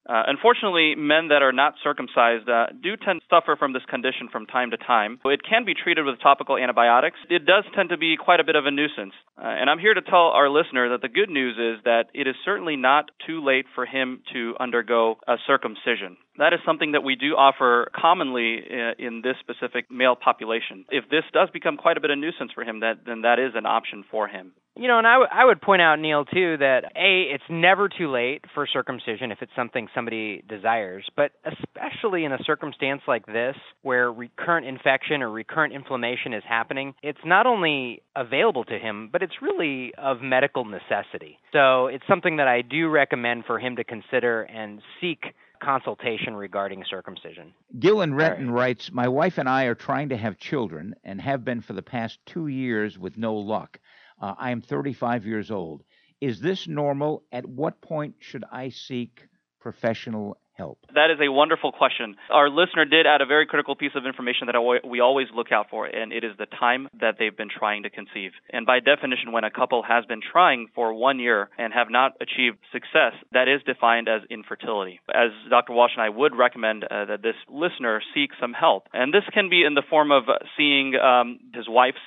Uh, 0.09 0.23
unfortunately, 0.27 0.95
men 0.97 1.29
that 1.29 1.43
are 1.43 1.53
not 1.53 1.75
circumcised 1.85 2.49
uh, 2.49 2.67
do 2.83 2.97
tend 2.97 3.21
to 3.21 3.27
suffer 3.29 3.57
from 3.57 3.73
this 3.73 3.85
condition 3.89 4.29
from 4.33 4.47
time 4.47 4.71
to 4.71 4.77
time. 4.77 5.19
It 5.25 5.41
can 5.49 5.65
be 5.65 5.75
treated 5.75 6.05
with 6.05 6.21
topical 6.21 6.57
antibiotics. 6.57 7.19
It 7.29 7.45
does 7.45 7.65
tend 7.75 7.91
to 7.91 7.99
be 7.99 8.17
quite 8.17 8.41
a 8.41 8.45
bit 8.45 8.57
of 8.57 8.65
a 8.65 8.71
nuisance. 8.71 9.13
Uh, 9.37 9.47
and 9.47 9.69
I'm 9.69 9.79
here 9.79 9.95
to 9.95 10.03
tell 10.03 10.33
our 10.33 10.49
listener 10.49 10.91
that 10.91 11.03
the 11.03 11.09
good 11.09 11.29
news 11.29 11.57
is 11.57 11.85
that 11.85 12.05
it 12.15 12.27
is 12.27 12.35
certainly 12.45 12.77
not 12.77 13.11
too 13.27 13.45
late 13.45 13.67
for 13.75 13.85
him 13.85 14.23
to 14.33 14.55
undergo 14.59 15.17
a 15.27 15.37
circumcision. 15.47 16.17
That 16.39 16.53
is 16.53 16.61
something 16.65 16.93
that 16.93 17.03
we 17.03 17.17
do 17.17 17.35
offer 17.35 17.91
commonly 17.95 18.63
uh, 18.63 18.95
in 18.99 19.23
this 19.23 19.35
specific 19.41 19.91
male 19.91 20.15
population. 20.15 20.85
If 20.89 21.11
this 21.11 21.25
does 21.33 21.51
become 21.51 21.77
quite 21.77 21.97
a 21.97 22.01
bit 22.01 22.11
of 22.11 22.19
nuisance 22.19 22.53
for 22.55 22.63
him, 22.63 22.81
that, 22.81 23.05
then 23.05 23.23
that 23.23 23.39
is 23.39 23.53
an 23.57 23.67
option 23.67 24.05
for 24.11 24.29
him. 24.29 24.53
You 24.79 24.87
know, 24.87 24.99
and 24.99 25.07
I, 25.09 25.15
w- 25.15 25.29
I 25.33 25.45
would 25.45 25.61
point 25.61 25.83
out, 25.83 25.99
Neil, 25.99 26.25
too, 26.25 26.57
that 26.59 26.85
A, 26.95 27.35
it's 27.35 27.43
never 27.51 27.89
too 27.89 28.13
late 28.13 28.45
for 28.55 28.65
circumcision 28.65 29.33
if 29.33 29.39
it's 29.43 29.51
something 29.57 29.89
somebody 29.93 30.45
desires, 30.49 31.05
but 31.17 31.33
especially 31.45 32.25
in 32.25 32.31
a 32.31 32.39
circumstance 32.45 33.03
like 33.09 33.27
this 33.27 33.57
where 33.83 34.13
recurrent 34.13 34.69
infection 34.69 35.21
or 35.21 35.31
recurrent 35.31 35.75
inflammation 35.75 36.33
is 36.33 36.45
happening, 36.49 36.95
it's 37.03 37.19
not 37.25 37.45
only 37.45 38.03
available 38.15 38.63
to 38.67 38.79
him, 38.79 39.09
but 39.11 39.21
it's 39.21 39.43
really 39.43 39.93
of 39.99 40.23
medical 40.23 40.65
necessity. 40.65 41.41
So 41.53 41.89
it's 41.89 42.05
something 42.07 42.37
that 42.37 42.47
I 42.47 42.63
do 42.63 42.89
recommend 42.89 43.47
for 43.47 43.59
him 43.59 43.75
to 43.77 43.85
consider 43.85 44.43
and 44.43 44.81
seek 45.01 45.25
consultation 45.61 46.37
regarding 46.37 46.85
circumcision. 46.89 47.53
Gil 47.79 48.03
in 48.03 48.15
Renton 48.15 48.51
right. 48.53 48.61
writes 48.61 48.93
My 48.93 49.09
wife 49.09 49.39
and 49.39 49.49
I 49.49 49.65
are 49.65 49.75
trying 49.75 50.11
to 50.11 50.17
have 50.17 50.39
children 50.39 50.95
and 51.05 51.21
have 51.21 51.45
been 51.45 51.61
for 51.61 51.73
the 51.73 51.83
past 51.83 52.19
two 52.27 52.47
years 52.47 52.97
with 52.97 53.17
no 53.17 53.35
luck. 53.35 53.79
Uh, 54.21 54.35
I 54.39 54.51
am 54.51 54.61
35 54.61 55.27
years 55.27 55.51
old. 55.51 55.83
Is 56.21 56.41
this 56.41 56.67
normal? 56.67 57.23
At 57.31 57.47
what 57.47 57.81
point 57.81 58.17
should 58.21 58.45
I 58.51 58.71
seek 58.71 59.29
professional 59.61 60.39
help? 60.55 60.79
That 60.95 61.11
is 61.13 61.19
a 61.21 61.31
wonderful 61.31 61.71
question. 61.71 62.17
Our 62.31 62.51
listener 62.51 62.85
did 62.85 63.07
add 63.07 63.21
a 63.21 63.27
very 63.27 63.47
critical 63.47 63.77
piece 63.77 63.93
of 63.95 64.05
information 64.05 64.49
that 64.49 64.81
we 64.85 65.01
always 65.01 65.29
look 65.33 65.53
out 65.53 65.67
for, 65.71 65.87
and 65.87 66.13
it 66.13 66.25
is 66.25 66.33
the 66.37 66.47
time 66.47 66.89
that 67.01 67.15
they've 67.19 67.37
been 67.37 67.49
trying 67.49 67.85
to 67.85 67.91
conceive. 67.91 68.33
And 68.51 68.67
by 68.67 68.81
definition, 68.81 69.31
when 69.31 69.45
a 69.45 69.51
couple 69.51 69.85
has 69.85 70.05
been 70.07 70.21
trying 70.21 70.67
for 70.75 70.93
one 70.93 71.21
year 71.21 71.49
and 71.57 71.73
have 71.73 71.89
not 71.91 72.13
achieved 72.21 72.59
success, 72.73 73.15
that 73.33 73.47
is 73.47 73.63
defined 73.65 74.09
as 74.09 74.23
infertility. 74.29 75.01
As 75.15 75.31
Dr. 75.49 75.73
Walsh 75.73 75.93
and 75.97 76.03
I 76.03 76.09
would 76.09 76.35
recommend 76.37 76.83
uh, 76.83 77.05
that 77.05 77.23
this 77.23 77.37
listener 77.49 78.03
seek 78.13 78.31
some 78.41 78.53
help. 78.53 78.89
And 78.93 79.15
this 79.15 79.25
can 79.33 79.49
be 79.49 79.65
in 79.65 79.75
the 79.75 79.87
form 79.89 80.11
of 80.11 80.25
seeing 80.57 80.97
um, 80.97 81.39
his 81.55 81.67
wife's 81.69 82.03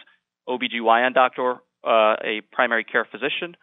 OBGYN 0.50 1.14
doctor 1.14 1.62
uh, 1.84 2.16
a 2.24 2.42
primary 2.52 2.84
care 2.84 3.06
physician, 3.06 3.56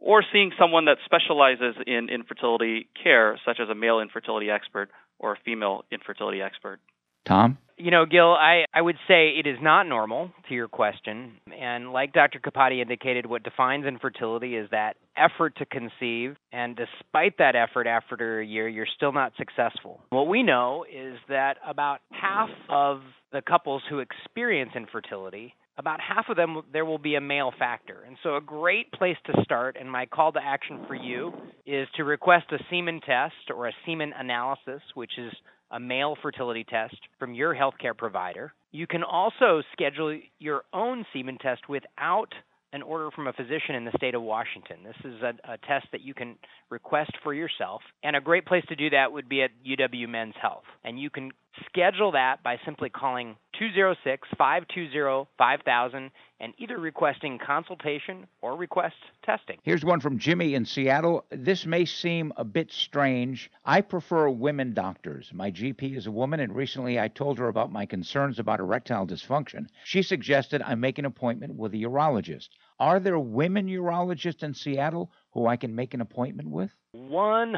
or 0.00 0.22
seeing 0.32 0.52
someone 0.58 0.84
that 0.86 0.98
specializes 1.04 1.74
in 1.86 2.08
infertility 2.08 2.88
care, 3.02 3.38
such 3.44 3.58
as 3.60 3.68
a 3.68 3.74
male 3.74 4.00
infertility 4.00 4.50
expert 4.50 4.90
or 5.18 5.32
a 5.32 5.36
female 5.44 5.84
infertility 5.90 6.40
expert. 6.40 6.80
Tom? 7.24 7.58
You 7.76 7.92
know, 7.92 8.06
Gil, 8.06 8.32
I, 8.32 8.64
I 8.74 8.82
would 8.82 8.96
say 9.06 9.34
it 9.38 9.46
is 9.46 9.58
not 9.62 9.86
normal 9.86 10.32
to 10.48 10.54
your 10.54 10.66
question. 10.66 11.34
And 11.56 11.92
like 11.92 12.12
Dr. 12.12 12.40
Kapadia 12.40 12.82
indicated, 12.82 13.26
what 13.26 13.44
defines 13.44 13.86
infertility 13.86 14.56
is 14.56 14.68
that 14.70 14.96
effort 15.16 15.56
to 15.58 15.66
conceive. 15.66 16.36
And 16.52 16.76
despite 16.76 17.38
that 17.38 17.54
effort 17.54 17.86
after 17.86 18.40
a 18.40 18.44
year, 18.44 18.68
you're 18.68 18.88
still 18.96 19.12
not 19.12 19.32
successful. 19.36 20.00
What 20.10 20.26
we 20.26 20.42
know 20.42 20.84
is 20.92 21.18
that 21.28 21.58
about 21.64 22.00
half 22.10 22.50
of 22.68 23.02
the 23.30 23.42
couples 23.42 23.82
who 23.88 24.00
experience 24.00 24.72
infertility 24.74 25.54
about 25.78 26.00
half 26.00 26.28
of 26.28 26.36
them 26.36 26.60
there 26.72 26.84
will 26.84 26.98
be 26.98 27.14
a 27.14 27.20
male 27.20 27.52
factor. 27.58 28.02
And 28.06 28.16
so 28.22 28.36
a 28.36 28.40
great 28.40 28.92
place 28.92 29.16
to 29.26 29.42
start 29.44 29.76
and 29.80 29.90
my 29.90 30.06
call 30.06 30.32
to 30.32 30.40
action 30.42 30.84
for 30.86 30.94
you 30.94 31.32
is 31.66 31.88
to 31.96 32.04
request 32.04 32.46
a 32.50 32.58
semen 32.68 33.00
test 33.00 33.50
or 33.54 33.68
a 33.68 33.72
semen 33.86 34.12
analysis, 34.18 34.82
which 34.94 35.12
is 35.16 35.32
a 35.70 35.78
male 35.78 36.16
fertility 36.20 36.64
test 36.64 36.96
from 37.18 37.32
your 37.32 37.54
healthcare 37.54 37.96
provider. 37.96 38.52
You 38.72 38.86
can 38.86 39.04
also 39.04 39.62
schedule 39.72 40.18
your 40.38 40.62
own 40.72 41.06
semen 41.12 41.38
test 41.38 41.68
without 41.68 42.32
an 42.72 42.82
order 42.82 43.10
from 43.10 43.26
a 43.26 43.32
physician 43.32 43.74
in 43.74 43.84
the 43.84 43.92
state 43.96 44.14
of 44.14 44.22
Washington. 44.22 44.78
This 44.84 44.96
is 45.04 45.22
a, 45.22 45.52
a, 45.52 45.56
test 45.66 45.86
that 45.92 46.02
you 46.02 46.12
can 46.12 46.36
request 46.68 47.12
for 47.22 47.32
yourself. 47.32 47.80
And 48.02 48.14
a 48.14 48.20
great 48.20 48.44
place 48.44 48.64
to 48.68 48.76
do 48.76 48.90
that 48.90 49.10
would 49.10 49.26
be 49.26 49.42
at 49.42 49.50
UW 49.66 50.06
Men's 50.06 50.34
Health. 50.40 50.64
And 50.84 51.00
you 51.00 51.08
can 51.08 51.30
schedule 51.66 52.12
that 52.12 52.42
by 52.42 52.58
simply 52.64 52.90
calling 52.90 53.36
206 53.58 54.28
520 54.36 55.28
5000 55.36 56.10
and 56.40 56.54
either 56.58 56.78
requesting 56.78 57.38
consultation 57.44 58.26
or 58.42 58.56
request 58.56 58.94
testing. 59.24 59.58
Here's 59.62 59.84
one 59.84 60.00
from 60.00 60.18
Jimmy 60.18 60.54
in 60.54 60.64
Seattle. 60.64 61.24
This 61.30 61.66
may 61.66 61.84
seem 61.84 62.32
a 62.36 62.44
bit 62.44 62.70
strange. 62.70 63.50
I 63.64 63.80
prefer 63.80 64.28
women 64.30 64.74
doctors. 64.74 65.30
My 65.34 65.50
GP 65.50 65.96
is 65.96 66.06
a 66.06 66.12
woman, 66.12 66.40
and 66.40 66.54
recently 66.54 67.00
I 67.00 67.08
told 67.08 67.38
her 67.38 67.48
about 67.48 67.72
my 67.72 67.86
concerns 67.86 68.38
about 68.38 68.60
erectile 68.60 69.06
dysfunction. 69.06 69.66
She 69.84 70.02
suggested 70.02 70.62
I 70.62 70.74
make 70.76 70.98
an 70.98 71.04
appointment 71.04 71.54
with 71.56 71.74
a 71.74 71.78
urologist. 71.78 72.50
Are 72.80 73.00
there 73.00 73.18
women 73.18 73.66
urologists 73.66 74.42
in 74.42 74.54
Seattle 74.54 75.10
who 75.32 75.46
I 75.46 75.56
can 75.56 75.74
make 75.74 75.94
an 75.94 76.00
appointment 76.00 76.48
with? 76.48 76.70
100%. 76.94 77.54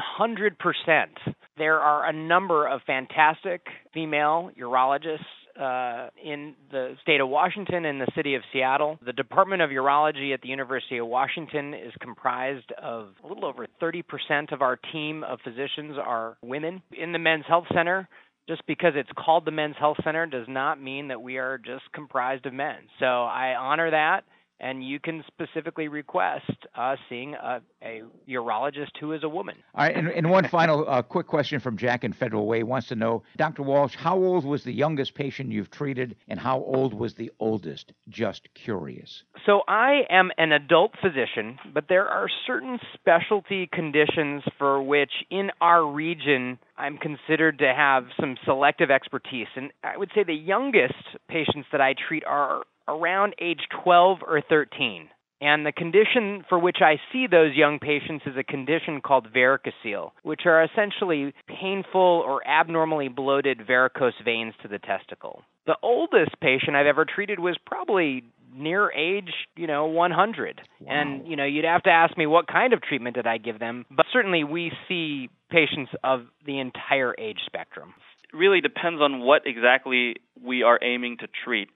There 1.57 1.79
are 1.79 2.09
a 2.09 2.13
number 2.13 2.67
of 2.67 2.81
fantastic 2.87 3.61
female 3.93 4.49
urologists 4.59 5.19
uh, 5.59 6.09
in 6.23 6.55
the 6.71 6.95
state 7.01 7.21
of 7.21 7.29
Washington 7.29 7.85
and 7.85 8.01
the 8.01 8.07
city 8.15 8.35
of 8.35 8.41
Seattle. 8.51 8.97
The 9.05 9.13
Department 9.13 9.61
of 9.61 9.69
Urology 9.69 10.33
at 10.33 10.41
the 10.41 10.47
University 10.47 10.97
of 10.97 11.07
Washington 11.07 11.73
is 11.73 11.93
comprised 11.99 12.71
of 12.81 13.09
a 13.23 13.27
little 13.27 13.45
over 13.45 13.67
30% 13.81 14.51
of 14.51 14.61
our 14.61 14.79
team 14.91 15.23
of 15.23 15.39
physicians 15.43 15.97
are 16.03 16.37
women. 16.41 16.81
In 16.97 17.11
the 17.11 17.19
Men's 17.19 17.45
Health 17.47 17.65
Center, 17.73 18.07
just 18.47 18.65
because 18.65 18.93
it's 18.95 19.09
called 19.17 19.45
the 19.45 19.51
Men's 19.51 19.75
Health 19.77 19.97
Center 20.03 20.25
does 20.25 20.47
not 20.47 20.81
mean 20.81 21.09
that 21.09 21.21
we 21.21 21.37
are 21.37 21.57
just 21.57 21.83
comprised 21.93 22.45
of 22.45 22.53
men. 22.53 22.77
So 22.99 23.05
I 23.05 23.55
honor 23.55 23.91
that 23.91 24.23
and 24.61 24.83
you 24.83 24.99
can 24.99 25.23
specifically 25.27 25.87
request 25.87 26.51
uh, 26.75 26.95
seeing 27.09 27.33
a, 27.33 27.61
a, 27.83 28.03
urologist 28.29 28.91
who 28.99 29.11
is 29.11 29.23
a 29.23 29.29
woman. 29.29 29.55
All 29.75 29.85
right, 29.85 29.95
and, 29.95 30.07
and 30.07 30.29
one 30.29 30.47
final 30.47 30.85
uh, 30.87 31.01
quick 31.01 31.27
question 31.27 31.59
from 31.59 31.77
Jack 31.77 32.03
in 32.03 32.13
Federal 32.13 32.45
Way 32.45 32.63
wants 32.63 32.87
to 32.89 32.95
know, 32.95 33.23
Dr. 33.37 33.63
Walsh, 33.63 33.95
how 33.95 34.17
old 34.17 34.45
was 34.45 34.63
the 34.63 34.71
youngest 34.71 35.15
patient 35.15 35.51
you've 35.51 35.71
treated, 35.71 36.15
and 36.27 36.39
how 36.39 36.59
old 36.59 36.93
was 36.93 37.15
the 37.15 37.31
oldest? 37.39 37.91
Just 38.07 38.53
curious. 38.53 39.23
So 39.45 39.61
I 39.67 40.01
am 40.09 40.29
an 40.37 40.51
adult 40.51 40.93
physician, 41.01 41.57
but 41.73 41.85
there 41.89 42.07
are 42.07 42.27
certain 42.45 42.79
specialty 42.93 43.67
conditions 43.73 44.43
for 44.59 44.81
which 44.81 45.11
in 45.31 45.49
our 45.59 45.85
region 45.85 46.59
I'm 46.77 46.97
considered 46.97 47.59
to 47.59 47.73
have 47.75 48.05
some 48.19 48.37
selective 48.45 48.91
expertise. 48.91 49.47
And 49.55 49.71
I 49.83 49.97
would 49.97 50.11
say 50.13 50.23
the 50.23 50.33
youngest 50.33 50.93
patients 51.27 51.67
that 51.71 51.81
I 51.81 51.95
treat 52.07 52.23
are 52.25 52.63
around 52.95 53.35
age 53.39 53.61
12 53.83 54.19
or 54.27 54.41
13. 54.41 55.09
And 55.41 55.65
the 55.65 55.71
condition 55.71 56.45
for 56.47 56.59
which 56.59 56.77
I 56.81 56.97
see 57.11 57.25
those 57.25 57.55
young 57.55 57.79
patients 57.79 58.25
is 58.27 58.37
a 58.37 58.43
condition 58.43 59.01
called 59.01 59.27
varicocele, 59.33 60.11
which 60.21 60.41
are 60.45 60.63
essentially 60.63 61.33
painful 61.47 61.99
or 61.99 62.47
abnormally 62.47 63.07
bloated 63.07 63.65
varicose 63.65 64.13
veins 64.23 64.53
to 64.61 64.67
the 64.67 64.77
testicle. 64.77 65.41
The 65.65 65.77
oldest 65.81 66.39
patient 66.41 66.75
I've 66.75 66.85
ever 66.85 67.05
treated 67.05 67.39
was 67.39 67.57
probably 67.65 68.23
near 68.53 68.91
age, 68.91 69.31
you 69.55 69.65
know, 69.65 69.87
100. 69.87 70.61
Wow. 70.79 70.87
And, 70.87 71.27
you 71.27 71.35
know, 71.35 71.45
you'd 71.45 71.65
have 71.65 71.83
to 71.83 71.89
ask 71.89 72.15
me 72.17 72.27
what 72.27 72.47
kind 72.47 72.73
of 72.73 72.81
treatment 72.81 73.15
did 73.15 73.25
I 73.25 73.37
give 73.37 73.59
them, 73.59 73.85
but 73.89 74.05
certainly 74.13 74.43
we 74.43 74.71
see 74.87 75.29
patients 75.49 75.91
of 76.03 76.25
the 76.45 76.59
entire 76.59 77.15
age 77.17 77.39
spectrum. 77.47 77.93
It 78.31 78.37
really 78.37 78.61
depends 78.61 79.01
on 79.01 79.21
what 79.21 79.43
exactly 79.45 80.17
we 80.43 80.61
are 80.63 80.79
aiming 80.83 81.17
to 81.19 81.27
treat. 81.43 81.69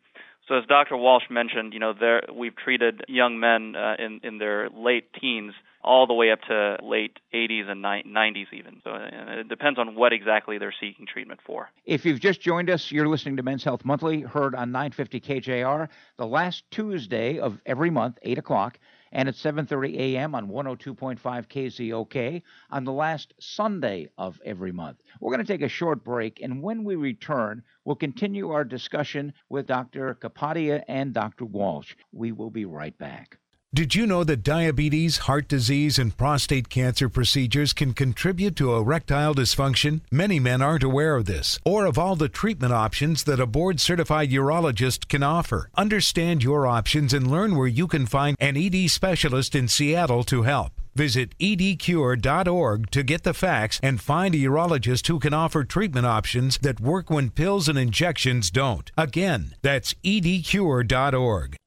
So 0.47 0.55
as 0.55 0.65
Dr. 0.67 0.95
Walsh 0.95 1.23
mentioned, 1.29 1.73
you 1.73 1.79
know, 1.79 1.93
there 1.93 2.21
we've 2.31 2.55
treated 2.55 3.03
young 3.07 3.39
men 3.39 3.75
uh, 3.75 3.95
in 3.97 4.19
in 4.23 4.37
their 4.37 4.69
late 4.69 5.11
teens 5.19 5.53
all 5.85 6.07
the 6.07 6.13
way 6.13 6.31
up 6.31 6.41
to 6.41 6.77
late 6.81 7.19
80s 7.33 7.69
and 7.69 7.83
90s 7.83 8.51
even. 8.51 8.81
So 8.83 8.89
uh, 8.89 9.39
it 9.39 9.47
depends 9.47 9.77
on 9.77 9.93
what 9.95 10.13
exactly 10.13 10.57
they're 10.57 10.73
seeking 10.79 11.05
treatment 11.05 11.39
for. 11.45 11.69
If 11.85 12.05
you've 12.05 12.19
just 12.19 12.41
joined 12.41 12.71
us, 12.71 12.91
you're 12.91 13.07
listening 13.07 13.37
to 13.37 13.43
Men's 13.43 13.63
Health 13.63 13.85
Monthly, 13.85 14.21
heard 14.21 14.55
on 14.55 14.71
950 14.71 15.21
KJR, 15.21 15.87
the 16.17 16.25
last 16.25 16.63
Tuesday 16.71 17.37
of 17.37 17.61
every 17.67 17.91
month, 17.91 18.17
8 18.23 18.39
o'clock. 18.39 18.79
And 19.15 19.29
at 19.29 19.35
7:30 19.35 19.97
a.m. 19.97 20.35
on 20.35 20.49
102.5 20.49 21.17
KZOK 21.47 22.41
on 22.69 22.83
the 22.83 22.91
last 22.91 23.33
Sunday 23.39 24.09
of 24.17 24.41
every 24.43 24.73
month. 24.73 25.01
We're 25.21 25.33
going 25.33 25.45
to 25.45 25.51
take 25.53 25.61
a 25.61 25.69
short 25.69 26.03
break 26.03 26.41
and 26.41 26.61
when 26.61 26.83
we 26.83 26.97
return, 26.97 27.63
we'll 27.85 27.95
continue 27.95 28.51
our 28.51 28.65
discussion 28.65 29.31
with 29.47 29.67
Dr. 29.67 30.15
Kapadia 30.15 30.83
and 30.89 31.13
Dr. 31.13 31.45
Walsh. 31.45 31.95
We 32.11 32.33
will 32.33 32.49
be 32.51 32.65
right 32.65 32.97
back. 32.97 33.37
Did 33.75 33.93
you 33.93 34.07
know 34.07 34.23
that 34.23 34.41
diabetes, 34.41 35.17
heart 35.27 35.49
disease, 35.49 35.99
and 35.99 36.15
prostate 36.15 36.69
cancer 36.69 37.09
procedures 37.09 37.73
can 37.73 37.93
contribute 37.93 38.55
to 38.55 38.73
erectile 38.73 39.35
dysfunction? 39.35 39.99
Many 40.09 40.39
men 40.39 40.61
aren't 40.61 40.85
aware 40.85 41.17
of 41.17 41.25
this 41.25 41.59
or 41.65 41.85
of 41.85 41.97
all 41.97 42.15
the 42.15 42.29
treatment 42.29 42.71
options 42.71 43.25
that 43.25 43.41
a 43.41 43.45
board 43.45 43.81
certified 43.81 44.29
urologist 44.29 45.09
can 45.09 45.23
offer. 45.23 45.69
Understand 45.75 46.41
your 46.41 46.65
options 46.65 47.13
and 47.13 47.29
learn 47.29 47.57
where 47.57 47.67
you 47.67 47.85
can 47.85 48.05
find 48.05 48.37
an 48.39 48.55
ED 48.55 48.89
specialist 48.89 49.53
in 49.55 49.67
Seattle 49.67 50.23
to 50.23 50.43
help. 50.43 50.71
Visit 50.95 51.37
edcure.org 51.39 52.89
to 52.91 53.03
get 53.03 53.23
the 53.23 53.33
facts 53.33 53.81
and 53.83 53.99
find 53.99 54.33
a 54.35 54.37
urologist 54.37 55.07
who 55.07 55.19
can 55.19 55.33
offer 55.33 55.65
treatment 55.65 56.05
options 56.05 56.57
that 56.59 56.79
work 56.79 57.09
when 57.09 57.29
pills 57.29 57.67
and 57.67 57.77
injections 57.77 58.49
don't. 58.51 58.89
Again, 58.97 59.53
that's 59.61 59.93
edcure.org. 59.95 61.57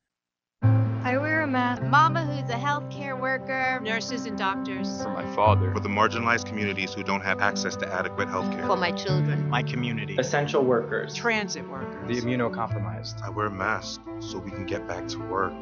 wear 1.52 1.78
a. 1.80 1.80
Mama 1.88 2.24
who's 2.24 2.50
a 2.50 2.54
healthcare 2.54 3.18
worker, 3.18 3.80
nurses 3.82 4.26
and 4.26 4.36
doctors. 4.36 5.02
For 5.02 5.10
my 5.10 5.34
father. 5.34 5.72
For 5.72 5.80
the 5.80 5.88
marginalized 5.88 6.46
communities 6.46 6.94
who 6.94 7.02
don't 7.02 7.22
have 7.22 7.40
access 7.40 7.76
to 7.76 7.92
adequate 7.92 8.28
healthcare. 8.28 8.66
For 8.66 8.76
my 8.76 8.92
children. 8.92 9.48
My 9.48 9.62
community. 9.62 10.16
Essential 10.18 10.64
workers. 10.64 11.14
Transit 11.14 11.68
workers. 11.68 12.08
The 12.08 12.22
immunocompromised. 12.22 13.22
I 13.22 13.30
wear 13.30 13.46
a 13.46 13.50
mask 13.50 14.00
so 14.20 14.38
we 14.38 14.50
can 14.50 14.66
get 14.66 14.86
back 14.86 15.08
to 15.08 15.18
work. 15.18 15.52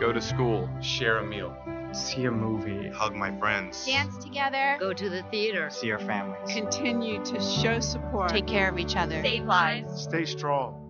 Go 0.00 0.12
to 0.12 0.20
school. 0.20 0.68
Share 0.80 1.18
a 1.18 1.26
meal. 1.26 1.56
See 1.92 2.24
a 2.24 2.30
movie. 2.30 2.88
Hug 2.88 3.14
my 3.14 3.36
friends. 3.38 3.86
Dance 3.86 4.16
together. 4.18 4.76
Go 4.80 4.92
to 4.92 5.08
the 5.08 5.22
theater. 5.30 5.70
See 5.70 5.92
our 5.92 5.98
families. 6.00 6.52
Continue 6.52 7.24
to 7.24 7.40
show 7.40 7.78
support. 7.78 8.30
Take 8.30 8.48
care 8.48 8.68
of 8.68 8.78
each 8.78 8.96
other. 8.96 9.22
Save 9.22 9.44
lives. 9.44 10.02
Stay 10.02 10.24
strong. 10.24 10.83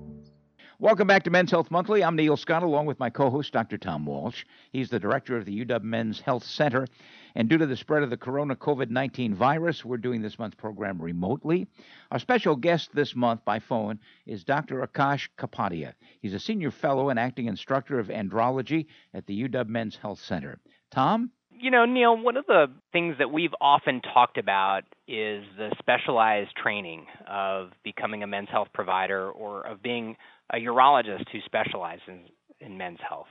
Welcome 0.84 1.06
back 1.06 1.22
to 1.22 1.30
Men's 1.30 1.50
Health 1.50 1.70
Monthly. 1.70 2.04
I'm 2.04 2.14
Neil 2.14 2.36
Scott, 2.36 2.62
along 2.62 2.84
with 2.84 3.00
my 3.00 3.08
co 3.08 3.30
host, 3.30 3.54
Dr. 3.54 3.78
Tom 3.78 4.04
Walsh. 4.04 4.44
He's 4.70 4.90
the 4.90 5.00
director 5.00 5.34
of 5.34 5.46
the 5.46 5.64
UW 5.64 5.82
Men's 5.82 6.20
Health 6.20 6.44
Center. 6.44 6.86
And 7.34 7.48
due 7.48 7.56
to 7.56 7.64
the 7.64 7.74
spread 7.74 8.02
of 8.02 8.10
the 8.10 8.18
corona 8.18 8.54
COVID 8.54 8.90
19 8.90 9.34
virus, 9.34 9.82
we're 9.82 9.96
doing 9.96 10.20
this 10.20 10.38
month's 10.38 10.56
program 10.56 11.00
remotely. 11.00 11.68
Our 12.10 12.18
special 12.18 12.54
guest 12.54 12.90
this 12.92 13.16
month 13.16 13.46
by 13.46 13.60
phone 13.60 13.98
is 14.26 14.44
Dr. 14.44 14.86
Akash 14.86 15.30
Kapadia. 15.38 15.94
He's 16.20 16.34
a 16.34 16.38
senior 16.38 16.70
fellow 16.70 17.08
and 17.08 17.18
acting 17.18 17.46
instructor 17.46 17.98
of 17.98 18.08
andrology 18.08 18.84
at 19.14 19.26
the 19.26 19.48
UW 19.48 19.66
Men's 19.66 19.96
Health 19.96 20.20
Center. 20.20 20.60
Tom? 20.90 21.30
You 21.50 21.70
know, 21.70 21.86
Neil, 21.86 22.14
one 22.14 22.36
of 22.36 22.44
the 22.44 22.66
things 22.92 23.16
that 23.20 23.32
we've 23.32 23.54
often 23.58 24.02
talked 24.02 24.36
about 24.36 24.82
is 25.08 25.44
the 25.56 25.70
specialized 25.78 26.50
training 26.62 27.06
of 27.26 27.70
becoming 27.82 28.22
a 28.22 28.26
men's 28.26 28.50
health 28.50 28.68
provider 28.74 29.30
or 29.30 29.66
of 29.66 29.82
being 29.82 30.16
a 30.54 30.60
urologist 30.60 31.28
who 31.32 31.38
specializes 31.44 32.02
in, 32.08 32.20
in 32.60 32.78
men's 32.78 32.98
health. 33.06 33.26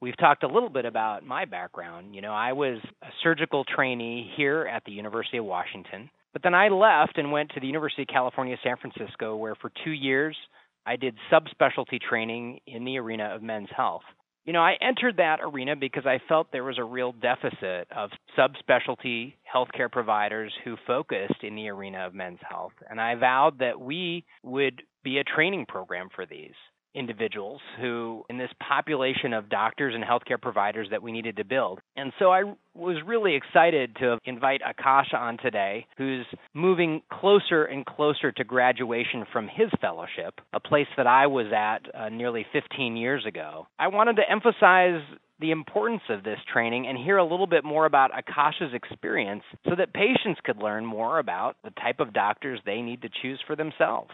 We've 0.00 0.16
talked 0.18 0.42
a 0.42 0.48
little 0.48 0.68
bit 0.68 0.84
about 0.84 1.24
my 1.24 1.46
background. 1.46 2.14
You 2.14 2.20
know, 2.20 2.32
I 2.32 2.52
was 2.52 2.78
a 3.02 3.08
surgical 3.22 3.64
trainee 3.64 4.30
here 4.36 4.66
at 4.66 4.84
the 4.84 4.92
University 4.92 5.38
of 5.38 5.46
Washington, 5.46 6.10
but 6.32 6.42
then 6.42 6.54
I 6.54 6.68
left 6.68 7.16
and 7.16 7.32
went 7.32 7.50
to 7.54 7.60
the 7.60 7.66
University 7.66 8.02
of 8.02 8.08
California, 8.08 8.56
San 8.62 8.76
Francisco, 8.76 9.36
where 9.36 9.54
for 9.54 9.72
two 9.84 9.92
years 9.92 10.36
I 10.84 10.96
did 10.96 11.14
subspecialty 11.32 11.98
training 12.00 12.60
in 12.66 12.84
the 12.84 12.98
arena 12.98 13.34
of 13.34 13.42
men's 13.42 13.70
health. 13.74 14.02
You 14.44 14.52
know, 14.52 14.60
I 14.60 14.76
entered 14.80 15.16
that 15.16 15.40
arena 15.42 15.74
because 15.74 16.06
I 16.06 16.20
felt 16.28 16.52
there 16.52 16.62
was 16.62 16.78
a 16.78 16.84
real 16.84 17.12
deficit 17.12 17.88
of 17.90 18.10
subspecialty 18.38 19.34
healthcare 19.52 19.90
providers 19.90 20.52
who 20.62 20.76
focused 20.86 21.42
in 21.42 21.56
the 21.56 21.68
arena 21.68 22.06
of 22.06 22.14
men's 22.14 22.38
health. 22.48 22.72
And 22.88 23.00
I 23.00 23.16
vowed 23.16 23.58
that 23.58 23.80
we 23.80 24.24
would 24.44 24.82
be 25.06 25.18
a 25.18 25.24
training 25.24 25.64
program 25.68 26.08
for 26.14 26.26
these 26.26 26.50
individuals 26.92 27.60
who, 27.80 28.24
in 28.28 28.38
this 28.38 28.50
population 28.66 29.32
of 29.32 29.48
doctors 29.48 29.94
and 29.94 30.02
healthcare 30.02 30.40
providers 30.40 30.88
that 30.90 31.00
we 31.00 31.12
needed 31.12 31.36
to 31.36 31.44
build. 31.44 31.78
And 31.94 32.12
so 32.18 32.32
I 32.32 32.42
was 32.74 32.96
really 33.06 33.36
excited 33.36 33.94
to 34.00 34.18
invite 34.24 34.62
Akash 34.62 35.14
on 35.14 35.36
today, 35.38 35.86
who's 35.96 36.26
moving 36.54 37.02
closer 37.12 37.66
and 37.66 37.86
closer 37.86 38.32
to 38.32 38.42
graduation 38.42 39.26
from 39.32 39.46
his 39.46 39.68
fellowship, 39.80 40.40
a 40.52 40.58
place 40.58 40.88
that 40.96 41.06
I 41.06 41.28
was 41.28 41.52
at 41.54 41.94
uh, 41.94 42.08
nearly 42.08 42.44
15 42.52 42.96
years 42.96 43.24
ago. 43.26 43.68
I 43.78 43.86
wanted 43.88 44.16
to 44.16 44.28
emphasize 44.28 45.02
the 45.38 45.52
importance 45.52 46.02
of 46.08 46.24
this 46.24 46.38
training 46.52 46.88
and 46.88 46.98
hear 46.98 47.18
a 47.18 47.24
little 47.24 47.46
bit 47.46 47.62
more 47.62 47.86
about 47.86 48.10
Akash's 48.10 48.74
experience 48.74 49.42
so 49.68 49.76
that 49.76 49.92
patients 49.92 50.40
could 50.42 50.56
learn 50.56 50.84
more 50.84 51.20
about 51.20 51.56
the 51.62 51.70
type 51.70 52.00
of 52.00 52.14
doctors 52.14 52.58
they 52.64 52.80
need 52.80 53.02
to 53.02 53.10
choose 53.22 53.38
for 53.46 53.54
themselves. 53.54 54.10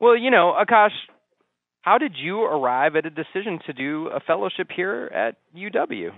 Well, 0.00 0.16
you 0.16 0.30
know, 0.30 0.54
Akash, 0.60 0.90
how 1.82 1.98
did 1.98 2.12
you 2.16 2.42
arrive 2.42 2.96
at 2.96 3.06
a 3.06 3.10
decision 3.10 3.60
to 3.66 3.72
do 3.72 4.08
a 4.08 4.20
fellowship 4.20 4.68
here 4.74 5.10
at 5.14 5.36
UW? 5.56 6.10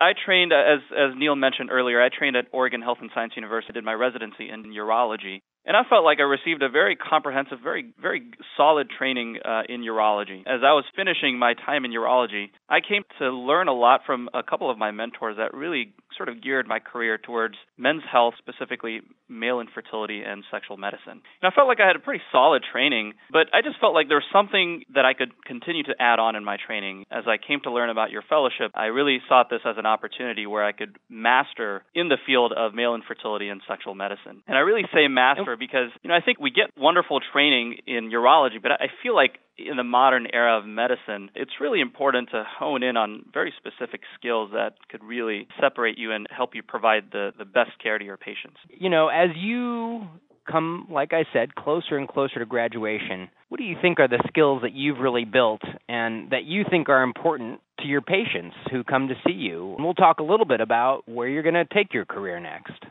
I 0.00 0.12
trained, 0.24 0.52
as 0.52 0.80
as 0.96 1.12
Neil 1.16 1.36
mentioned 1.36 1.70
earlier, 1.70 2.02
I 2.02 2.08
trained 2.08 2.34
at 2.34 2.46
Oregon 2.52 2.80
Health 2.80 2.98
and 3.02 3.10
Science 3.14 3.34
University. 3.36 3.74
Did 3.74 3.84
my 3.84 3.92
residency 3.92 4.48
in 4.48 4.64
urology, 4.72 5.42
and 5.66 5.76
I 5.76 5.82
felt 5.90 6.04
like 6.04 6.18
I 6.20 6.22
received 6.22 6.62
a 6.62 6.70
very 6.70 6.96
comprehensive, 6.96 7.58
very 7.62 7.92
very 8.00 8.22
solid 8.56 8.88
training 8.88 9.40
uh, 9.44 9.62
in 9.68 9.82
urology. 9.82 10.40
As 10.46 10.60
I 10.64 10.72
was 10.72 10.84
finishing 10.96 11.38
my 11.38 11.52
time 11.52 11.84
in 11.84 11.90
urology, 11.90 12.46
I 12.68 12.80
came 12.80 13.02
to 13.18 13.30
learn 13.30 13.68
a 13.68 13.74
lot 13.74 14.00
from 14.06 14.30
a 14.32 14.42
couple 14.42 14.70
of 14.70 14.78
my 14.78 14.90
mentors 14.90 15.36
that 15.36 15.52
really 15.52 15.92
sort 16.16 16.28
of 16.28 16.42
geared 16.42 16.66
my 16.66 16.78
career 16.78 17.18
towards 17.18 17.54
men's 17.76 18.02
health, 18.10 18.34
specifically 18.38 19.00
male 19.28 19.60
infertility 19.60 20.22
and 20.22 20.44
sexual 20.50 20.76
medicine. 20.76 21.22
And 21.42 21.44
I 21.44 21.50
felt 21.50 21.68
like 21.68 21.80
I 21.80 21.86
had 21.86 21.96
a 21.96 22.00
pretty 22.00 22.22
solid 22.32 22.62
training, 22.70 23.14
but 23.30 23.46
I 23.52 23.62
just 23.62 23.78
felt 23.80 23.94
like 23.94 24.08
there 24.08 24.18
was 24.18 24.30
something 24.32 24.82
that 24.94 25.04
I 25.04 25.14
could 25.14 25.32
continue 25.44 25.82
to 25.84 25.94
add 25.98 26.18
on 26.18 26.36
in 26.36 26.44
my 26.44 26.56
training. 26.64 27.04
As 27.10 27.24
I 27.26 27.36
came 27.38 27.60
to 27.64 27.72
learn 27.72 27.90
about 27.90 28.10
your 28.10 28.22
fellowship, 28.28 28.72
I 28.74 28.86
really 28.86 29.18
sought 29.28 29.50
this 29.50 29.60
as 29.64 29.76
an 29.78 29.86
opportunity 29.86 30.46
where 30.46 30.64
I 30.64 30.72
could 30.72 30.96
master 31.08 31.82
in 31.94 32.08
the 32.08 32.18
field 32.26 32.52
of 32.56 32.74
male 32.74 32.94
infertility 32.94 33.48
and 33.48 33.60
sexual 33.68 33.94
medicine. 33.94 34.42
And 34.46 34.56
I 34.56 34.60
really 34.60 34.82
say 34.92 35.08
master 35.08 35.56
because, 35.58 35.90
you 36.02 36.08
know, 36.08 36.14
I 36.14 36.20
think 36.20 36.40
we 36.40 36.50
get 36.50 36.70
wonderful 36.76 37.20
training 37.32 37.78
in 37.86 38.10
urology, 38.10 38.60
but 38.60 38.72
I 38.72 38.88
feel 39.02 39.14
like 39.14 39.38
in 39.68 39.76
the 39.76 39.84
modern 39.84 40.26
era 40.32 40.58
of 40.58 40.66
medicine, 40.66 41.30
it's 41.34 41.52
really 41.60 41.80
important 41.80 42.30
to 42.30 42.44
hone 42.58 42.82
in 42.82 42.96
on 42.96 43.24
very 43.32 43.52
specific 43.56 44.00
skills 44.18 44.50
that 44.52 44.74
could 44.90 45.02
really 45.04 45.46
separate 45.60 45.98
you 45.98 46.12
and 46.12 46.26
help 46.30 46.54
you 46.54 46.62
provide 46.62 47.04
the, 47.12 47.32
the 47.38 47.44
best 47.44 47.70
care 47.82 47.98
to 47.98 48.04
your 48.04 48.16
patients. 48.16 48.56
You 48.68 48.90
know, 48.90 49.08
as 49.08 49.30
you 49.36 50.06
come, 50.50 50.86
like 50.90 51.12
I 51.12 51.24
said, 51.32 51.54
closer 51.54 51.96
and 51.96 52.08
closer 52.08 52.38
to 52.38 52.46
graduation, 52.46 53.28
what 53.48 53.58
do 53.58 53.64
you 53.64 53.76
think 53.80 54.00
are 54.00 54.08
the 54.08 54.22
skills 54.28 54.62
that 54.62 54.72
you've 54.72 54.98
really 54.98 55.24
built 55.24 55.62
and 55.88 56.30
that 56.30 56.44
you 56.44 56.64
think 56.68 56.88
are 56.88 57.02
important 57.02 57.60
to 57.80 57.86
your 57.86 58.00
patients 58.00 58.56
who 58.70 58.84
come 58.84 59.08
to 59.08 59.14
see 59.26 59.32
you? 59.32 59.74
And 59.76 59.84
we'll 59.84 59.94
talk 59.94 60.20
a 60.20 60.24
little 60.24 60.46
bit 60.46 60.60
about 60.60 61.08
where 61.08 61.28
you're 61.28 61.42
going 61.42 61.54
to 61.54 61.64
take 61.64 61.92
your 61.92 62.04
career 62.04 62.40
next. 62.40 62.82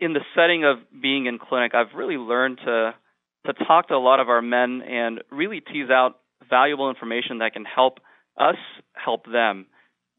In 0.00 0.12
the 0.12 0.20
setting 0.34 0.64
of 0.64 0.78
being 1.00 1.26
in 1.26 1.38
clinic, 1.38 1.72
I've 1.74 1.96
really 1.96 2.16
learned 2.16 2.58
to 2.64 2.94
to 3.46 3.52
talk 3.52 3.88
to 3.88 3.94
a 3.94 3.98
lot 3.98 4.20
of 4.20 4.28
our 4.28 4.42
men 4.42 4.82
and 4.82 5.22
really 5.30 5.60
tease 5.60 5.90
out 5.90 6.20
valuable 6.48 6.90
information 6.90 7.38
that 7.38 7.52
can 7.52 7.64
help 7.64 7.98
us 8.38 8.56
help 8.92 9.26
them. 9.26 9.66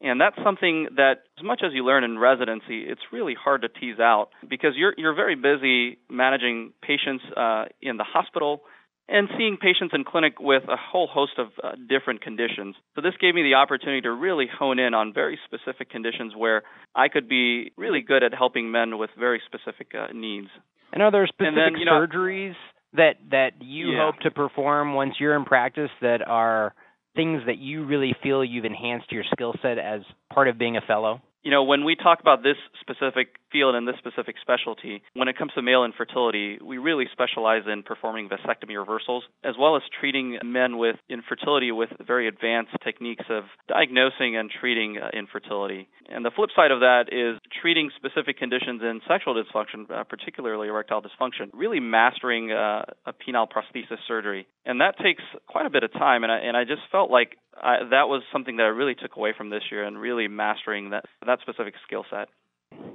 And 0.00 0.20
that's 0.20 0.36
something 0.44 0.88
that, 0.96 1.24
as 1.38 1.44
much 1.44 1.62
as 1.64 1.72
you 1.72 1.84
learn 1.84 2.04
in 2.04 2.18
residency, 2.18 2.84
it's 2.86 3.00
really 3.12 3.34
hard 3.34 3.62
to 3.62 3.68
tease 3.68 3.98
out 3.98 4.28
because 4.46 4.72
you're 4.76 4.94
you're 4.98 5.14
very 5.14 5.36
busy 5.36 5.98
managing 6.10 6.72
patients 6.82 7.24
uh, 7.34 7.64
in 7.80 7.96
the 7.96 8.04
hospital 8.04 8.60
and 9.08 9.28
seeing 9.38 9.56
patients 9.56 9.92
in 9.94 10.04
clinic 10.04 10.34
with 10.40 10.64
a 10.64 10.76
whole 10.76 11.06
host 11.06 11.32
of 11.38 11.48
uh, 11.62 11.72
different 11.88 12.20
conditions. 12.20 12.74
So 12.94 13.00
this 13.00 13.14
gave 13.20 13.34
me 13.34 13.42
the 13.42 13.54
opportunity 13.54 14.02
to 14.02 14.10
really 14.10 14.46
hone 14.52 14.78
in 14.78 14.94
on 14.94 15.14
very 15.14 15.38
specific 15.46 15.90
conditions 15.90 16.34
where 16.36 16.62
I 16.94 17.08
could 17.08 17.28
be 17.28 17.72
really 17.76 18.02
good 18.02 18.22
at 18.22 18.34
helping 18.34 18.70
men 18.72 18.98
with 18.98 19.10
very 19.18 19.40
specific 19.46 19.92
uh, 19.94 20.12
needs. 20.12 20.48
And 20.92 21.02
are 21.02 21.10
there 21.10 21.26
specific 21.26 21.54
then, 21.54 21.78
you 21.78 21.84
know, 21.84 21.92
surgeries 21.92 22.54
that 22.96 23.16
that 23.30 23.50
you 23.60 23.92
yeah. 23.92 24.06
hope 24.06 24.20
to 24.22 24.30
perform 24.30 24.94
once 24.94 25.14
you're 25.18 25.36
in 25.36 25.44
practice 25.44 25.90
that 26.00 26.26
are 26.26 26.74
things 27.14 27.42
that 27.46 27.58
you 27.58 27.86
really 27.86 28.14
feel 28.22 28.44
you've 28.44 28.64
enhanced 28.64 29.10
your 29.10 29.24
skill 29.32 29.54
set 29.62 29.78
as 29.78 30.02
part 30.32 30.48
of 30.48 30.58
being 30.58 30.76
a 30.76 30.80
fellow? 30.82 31.20
You 31.46 31.52
know, 31.52 31.62
when 31.62 31.84
we 31.84 31.94
talk 31.94 32.18
about 32.18 32.42
this 32.42 32.56
specific 32.80 33.36
field 33.52 33.76
and 33.76 33.86
this 33.86 33.94
specific 33.98 34.34
specialty, 34.42 35.00
when 35.14 35.28
it 35.28 35.38
comes 35.38 35.52
to 35.54 35.62
male 35.62 35.84
infertility, 35.84 36.58
we 36.60 36.76
really 36.78 37.04
specialize 37.12 37.62
in 37.72 37.84
performing 37.84 38.28
vasectomy 38.28 38.76
reversals 38.76 39.22
as 39.44 39.54
well 39.56 39.76
as 39.76 39.82
treating 40.00 40.40
men 40.42 40.76
with 40.76 40.96
infertility 41.08 41.70
with 41.70 41.90
very 42.04 42.26
advanced 42.26 42.72
techniques 42.82 43.26
of 43.30 43.44
diagnosing 43.68 44.36
and 44.36 44.50
treating 44.50 44.98
uh, 44.98 45.10
infertility. 45.16 45.88
And 46.08 46.24
the 46.24 46.32
flip 46.34 46.50
side 46.56 46.72
of 46.72 46.80
that 46.80 47.10
is 47.12 47.40
treating 47.62 47.90
specific 47.94 48.38
conditions 48.38 48.82
in 48.82 49.00
sexual 49.06 49.40
dysfunction, 49.40 49.88
uh, 49.88 50.02
particularly 50.02 50.66
erectile 50.66 51.00
dysfunction, 51.00 51.50
really 51.52 51.78
mastering 51.78 52.50
uh, 52.50 52.86
a 53.06 53.12
penile 53.12 53.46
prosthesis 53.46 53.98
surgery. 54.08 54.48
And 54.64 54.80
that 54.80 54.98
takes 54.98 55.22
quite 55.46 55.66
a 55.66 55.70
bit 55.70 55.84
of 55.84 55.92
time. 55.92 56.24
And 56.24 56.32
I, 56.32 56.38
and 56.38 56.56
I 56.56 56.64
just 56.64 56.82
felt 56.90 57.08
like 57.08 57.38
I, 57.62 57.78
that 57.90 58.08
was 58.08 58.22
something 58.32 58.56
that 58.56 58.64
I 58.64 58.68
really 58.68 58.94
took 58.94 59.16
away 59.16 59.32
from 59.36 59.50
this 59.50 59.62
year 59.70 59.84
and 59.84 59.98
really 59.98 60.28
mastering 60.28 60.90
that 60.90 61.04
that 61.24 61.40
specific 61.40 61.74
skill 61.86 62.04
set. 62.10 62.28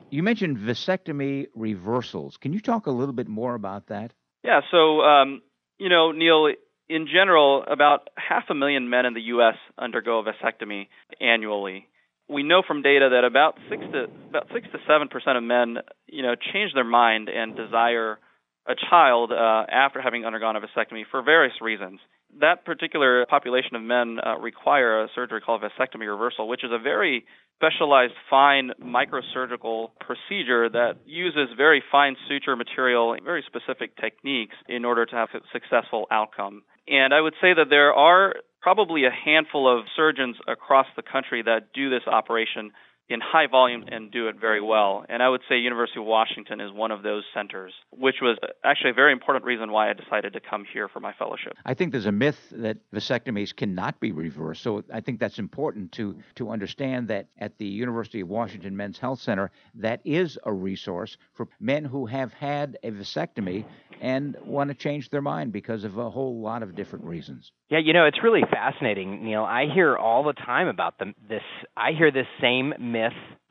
You 0.10 0.24
mentioned 0.24 0.58
vasectomy 0.58 1.47
reversals. 1.56 2.38
Can 2.38 2.54
you 2.54 2.60
talk 2.60 2.86
a 2.86 2.91
little 2.91 3.13
bit 3.13 3.28
more 3.28 3.56
about 3.56 3.88
that? 3.88 4.13
Yeah, 4.43 4.62
so 4.69 5.02
um, 5.02 5.41
you 5.80 5.89
know, 5.89 6.12
Neil, 6.12 6.54
in 6.89 7.08
general, 7.08 7.63
about 7.67 8.10
half 8.17 8.43
a 8.50 8.54
million 8.54 8.89
men 8.89 9.06
in 9.06 9.13
the 9.13 9.21
U.S. 9.21 9.56
undergo 9.78 10.19
a 10.19 10.24
vasectomy 10.24 10.88
annually. 11.19 11.88
We 12.30 12.43
know 12.43 12.62
from 12.65 12.82
data 12.82 13.10
that 13.13 13.24
about 13.24 13.58
six 13.69 13.84
to 13.91 14.06
about 14.30 14.47
six 14.54 14.67
to 14.71 14.80
seven 14.88 15.08
percent 15.08 15.38
of 15.38 15.43
men, 15.43 15.78
you 16.08 16.24
know, 16.24 16.36
change 16.36 16.74
their 16.74 16.86
mind 16.86 17.30
and 17.30 17.56
desire 17.56 18.19
a 18.67 18.74
child 18.89 19.32
uh, 19.32 19.65
after 19.71 20.02
having 20.02 20.26
undergone 20.26 20.56
a 20.56 20.62
vasectomy 20.62 21.04
for 21.10 21.21
various 21.21 21.54
reasons. 21.62 22.00
That 22.39 22.65
particular 22.65 23.26
population 23.26 23.76
of 23.76 23.82
men 23.82 24.17
uh, 24.26 24.38
require 24.38 25.04
a 25.04 25.08
surgery 25.13 25.41
called 25.41 25.62
vasectomy 25.62 26.08
reversal, 26.08 26.48
which 26.48 26.63
is 26.63 26.72
a 26.72 26.80
very 26.80 27.26
specialized 27.56 28.13
fine 28.30 28.72
microsurgical 28.82 29.89
procedure 30.00 30.70
that 30.70 30.94
uses 31.06 31.50
very 31.56 31.84
fine 31.91 32.15
suture 32.28 32.56
material, 32.56 33.13
and 33.13 33.24
very 33.24 33.44
specific 33.46 33.96
techniques 33.98 34.56
in 34.67 34.86
order 34.86 35.06
to 35.06 35.15
have 35.15 35.30
a 35.36 35.39
successful 35.54 36.08
outcome. 36.10 36.63
And 36.88 37.13
I 37.13 37.22
would 37.22 37.36
say 37.41 37.54
that 37.54 37.70
there 37.70 37.94
are 37.94 38.36
probably 38.62 39.06
a 39.06 39.12
handful 39.12 39.67
of 39.67 39.86
surgeons 39.96 40.38
across 40.48 40.88
the 40.96 41.04
country 41.04 41.44
that 41.44 41.74
do 41.74 41.89
this 41.89 42.08
operation 42.08 42.72
in 43.12 43.19
high 43.21 43.47
volume 43.47 43.84
and 43.88 44.12
do 44.12 44.28
it 44.28 44.36
very 44.39 44.62
well. 44.62 45.06
And 45.10 45.21
I 45.21 45.30
would 45.30 45.41
say 45.47 45.58
University 45.58 46.00
of 46.00 46.06
Washington 46.06 46.62
is 46.62 46.71
one 46.71 46.91
of 46.91 47.04
those 47.04 47.24
centers, 47.34 47.74
which 47.91 48.15
was 48.21 48.38
actually 48.63 48.91
a 48.91 48.93
very 48.93 49.12
important 49.12 49.45
reason 49.45 49.71
why 49.71 49.89
I 49.89 49.93
decided 49.93 50.34
to 50.34 50.39
come 50.39 50.65
here 50.71 50.88
for 50.88 51.00
my 51.00 51.13
fellowship. 51.13 51.54
I 51.65 51.74
think 51.74 51.91
there's 51.91 52.06
a 52.06 52.12
myth 52.12 52.39
that 52.52 52.78
vasectomies 52.93 53.56
cannot 53.56 54.00
be 54.00 54.12
reversed. 54.12 54.63
So 54.63 54.84
I 54.93 55.02
think 55.02 55.19
that's 55.19 55.39
important 55.39 55.91
to 55.93 56.15
to 56.36 56.50
understand 56.50 57.08
that 57.10 57.28
at 57.38 57.58
the 57.58 57.65
University 57.65 58.21
of 58.21 58.30
Washington 58.30 58.76
Men's 58.76 58.97
Health 58.97 59.19
Center 59.19 59.52
that 59.76 60.02
is 60.06 60.38
a 60.43 60.54
resource 60.54 61.17
for 61.34 61.47
men 61.60 61.84
who 61.86 62.06
have 62.06 62.34
had 62.34 62.78
a 62.84 62.91
vasectomy 62.91 63.65
and 64.02 64.36
want 64.43 64.69
to 64.69 64.74
change 64.74 65.10
their 65.10 65.21
mind 65.21 65.52
because 65.52 65.84
of 65.84 65.97
a 65.97 66.10
whole 66.10 66.41
lot 66.41 66.63
of 66.63 66.76
different 66.76 67.06
reasons. 67.06 67.52
Yeah, 67.69 67.80
you 67.80 67.93
know, 67.93 68.06
it's 68.06 68.21
really 68.24 68.41
fascinating, 68.50 69.24
Neil. 69.24 69.43
I 69.43 69.65
hear 69.74 69.95
all 69.95 70.24
the 70.24 70.34
time 70.34 70.67
about 70.67 70.97
the, 70.97 71.13
this. 71.30 71.43
I 71.78 71.91
hear 71.97 72.12
this 72.12 72.26
same 72.41 72.74
myth 72.80 73.01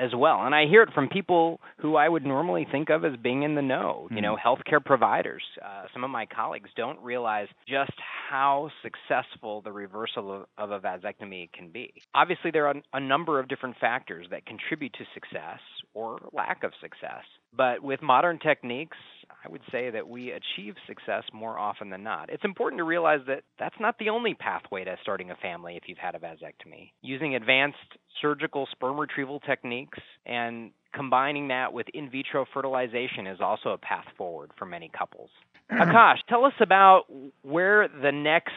as 0.01 0.11
well, 0.17 0.45
and 0.47 0.55
I 0.55 0.67
hear 0.67 0.83
it 0.83 0.93
from 0.95 1.09
people 1.09 1.61
who 1.79 1.97
I 1.97 2.09
would 2.09 2.25
normally 2.25 2.67
think 2.71 2.89
of 2.89 3.05
as 3.05 3.17
being 3.23 3.43
in 3.43 3.55
the 3.55 3.63
know. 3.63 4.09
You 4.11 4.23
know, 4.23 4.37
healthcare 4.43 4.83
providers. 4.85 5.43
Uh, 5.63 5.85
some 5.93 6.05
of 6.05 6.11
my 6.11 6.27
colleagues 6.27 6.71
don't 6.75 6.99
realize 7.01 7.49
just 7.69 7.93
how 8.31 8.71
successful 8.83 9.61
the 9.61 9.73
reversal 9.73 10.33
of, 10.33 10.47
of 10.57 10.71
a 10.71 10.81
vasectomy 10.81 11.53
can 11.53 11.69
be. 11.69 11.93
Obviously, 12.15 12.51
there 12.51 12.67
are 12.67 12.75
a 12.93 13.01
number 13.01 13.39
of 13.39 13.49
different 13.49 13.77
factors 13.79 14.27
that 14.31 14.47
contribute 14.47 14.93
to 14.95 15.05
success 15.13 15.61
or 15.93 16.19
lack 16.33 16.65
of 16.65 16.73
success. 16.81 17.25
But 17.55 17.83
with 17.83 18.01
modern 18.01 18.39
techniques, 18.39 18.97
I 19.45 19.49
would 19.49 19.63
say 19.73 19.91
that 19.91 20.07
we 20.07 20.33
achieve 20.33 20.75
success 20.87 21.25
more 21.33 21.59
often 21.59 21.91
than 21.91 22.03
not. 22.03 22.31
It's 22.31 22.45
important 22.45 22.79
to 22.79 22.85
realize 22.85 23.21
that 23.27 23.43
that's 23.59 23.75
not 23.81 23.99
the 23.99 24.11
only 24.11 24.35
pathway 24.35 24.85
to 24.85 24.97
starting 25.03 25.31
a 25.31 25.37
family 25.37 25.77
if 25.77 25.85
you've 25.87 25.99
had 25.99 26.15
a 26.15 26.19
vasectomy. 26.19 26.91
Using 27.03 27.35
advanced 27.35 27.79
surgical 28.21 28.69
sperm 28.73 28.99
retrieval 28.99 29.41
techniques 29.41 29.99
and 30.27 30.73
combining 30.95 31.49
that 31.49 31.73
with 31.73 31.87
in 31.95 32.11
vitro 32.11 32.45
fertilization 32.53 33.27
is 33.27 33.39
also 33.41 33.71
a 33.71 33.79
path 33.79 34.05
forward 34.19 34.51
for 34.59 34.67
many 34.67 34.91
couples. 34.97 35.31
Akash, 35.73 36.19
tell 36.29 36.45
us 36.45 36.53
about 36.61 37.05
where 37.43 37.89
the 37.89 38.13
next 38.13 38.53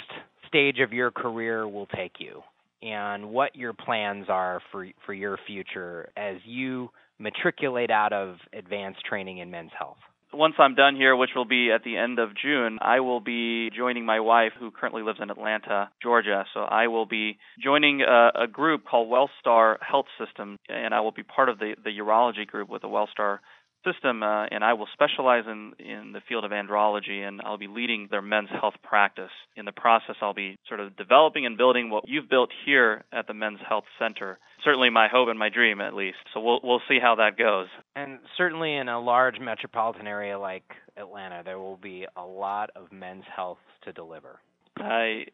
stage 0.47 0.79
of 0.79 0.91
your 0.91 1.11
career 1.11 1.67
will 1.67 1.87
take 1.87 2.13
you 2.19 2.41
and 2.81 3.29
what 3.29 3.55
your 3.55 3.73
plans 3.73 4.25
are 4.29 4.61
for 4.71 4.85
for 5.05 5.13
your 5.13 5.37
future 5.47 6.09
as 6.17 6.37
you 6.43 6.89
matriculate 7.19 7.89
out 7.89 8.11
of 8.11 8.35
advanced 8.51 8.99
training 9.05 9.37
in 9.37 9.49
men's 9.49 9.71
health? 9.77 9.97
Once 10.33 10.55
I'm 10.57 10.75
done 10.75 10.95
here, 10.95 11.15
which 11.15 11.31
will 11.35 11.45
be 11.45 11.71
at 11.71 11.83
the 11.83 11.97
end 11.97 12.17
of 12.17 12.29
June, 12.35 12.79
I 12.81 13.01
will 13.01 13.19
be 13.19 13.69
joining 13.69 14.05
my 14.05 14.19
wife, 14.19 14.53
who 14.59 14.71
currently 14.71 15.03
lives 15.03 15.19
in 15.21 15.29
Atlanta, 15.29 15.89
Georgia. 16.01 16.45
So 16.53 16.61
I 16.61 16.87
will 16.87 17.05
be 17.05 17.37
joining 17.63 18.01
a, 18.01 18.43
a 18.43 18.47
group 18.47 18.83
called 18.85 19.09
WellStar 19.09 19.77
Health 19.81 20.07
System, 20.23 20.57
and 20.67 20.93
I 20.93 21.01
will 21.01 21.11
be 21.11 21.23
part 21.23 21.49
of 21.49 21.59
the, 21.59 21.75
the 21.83 21.91
urology 21.91 22.47
group 22.47 22.69
with 22.69 22.81
the 22.81 22.87
WellStar 22.87 23.39
system, 23.85 24.23
uh, 24.23 24.45
and 24.45 24.63
I 24.63 24.73
will 24.73 24.87
specialize 24.93 25.43
in, 25.45 25.73
in 25.79 26.13
the 26.13 26.21
field 26.27 26.45
of 26.45 26.51
andrology, 26.51 27.27
and 27.27 27.41
I'll 27.43 27.57
be 27.57 27.67
leading 27.67 28.07
their 28.09 28.21
men's 28.21 28.49
health 28.49 28.75
practice. 28.81 29.31
In 29.55 29.65
the 29.65 29.71
process, 29.71 30.15
I'll 30.21 30.33
be 30.33 30.57
sort 30.67 30.79
of 30.79 30.95
developing 30.95 31.45
and 31.45 31.57
building 31.57 31.89
what 31.89 32.05
you've 32.07 32.29
built 32.29 32.49
here 32.65 33.03
at 33.11 33.27
the 33.27 33.33
Men's 33.33 33.59
Health 33.67 33.83
Center. 33.99 34.39
Certainly, 34.63 34.91
my 34.91 35.07
hope 35.07 35.29
and 35.29 35.37
my 35.37 35.49
dream, 35.49 35.81
at 35.81 35.93
least. 35.93 36.17
So 36.33 36.39
we'll 36.39 36.59
we'll 36.63 36.81
see 36.87 36.99
how 37.01 37.15
that 37.15 37.37
goes. 37.37 37.67
And 37.95 38.19
certainly, 38.37 38.75
in 38.75 38.87
a 38.87 38.99
large 38.99 39.39
metropolitan 39.39 40.07
area 40.07 40.39
like 40.39 40.63
Atlanta, 40.97 41.41
there 41.43 41.59
will 41.59 41.77
be 41.77 42.05
a 42.15 42.23
lot 42.23 42.69
of 42.75 42.91
men's 42.91 43.25
health 43.35 43.57
to 43.83 43.91
deliver. 43.91 44.39
I 44.77 45.25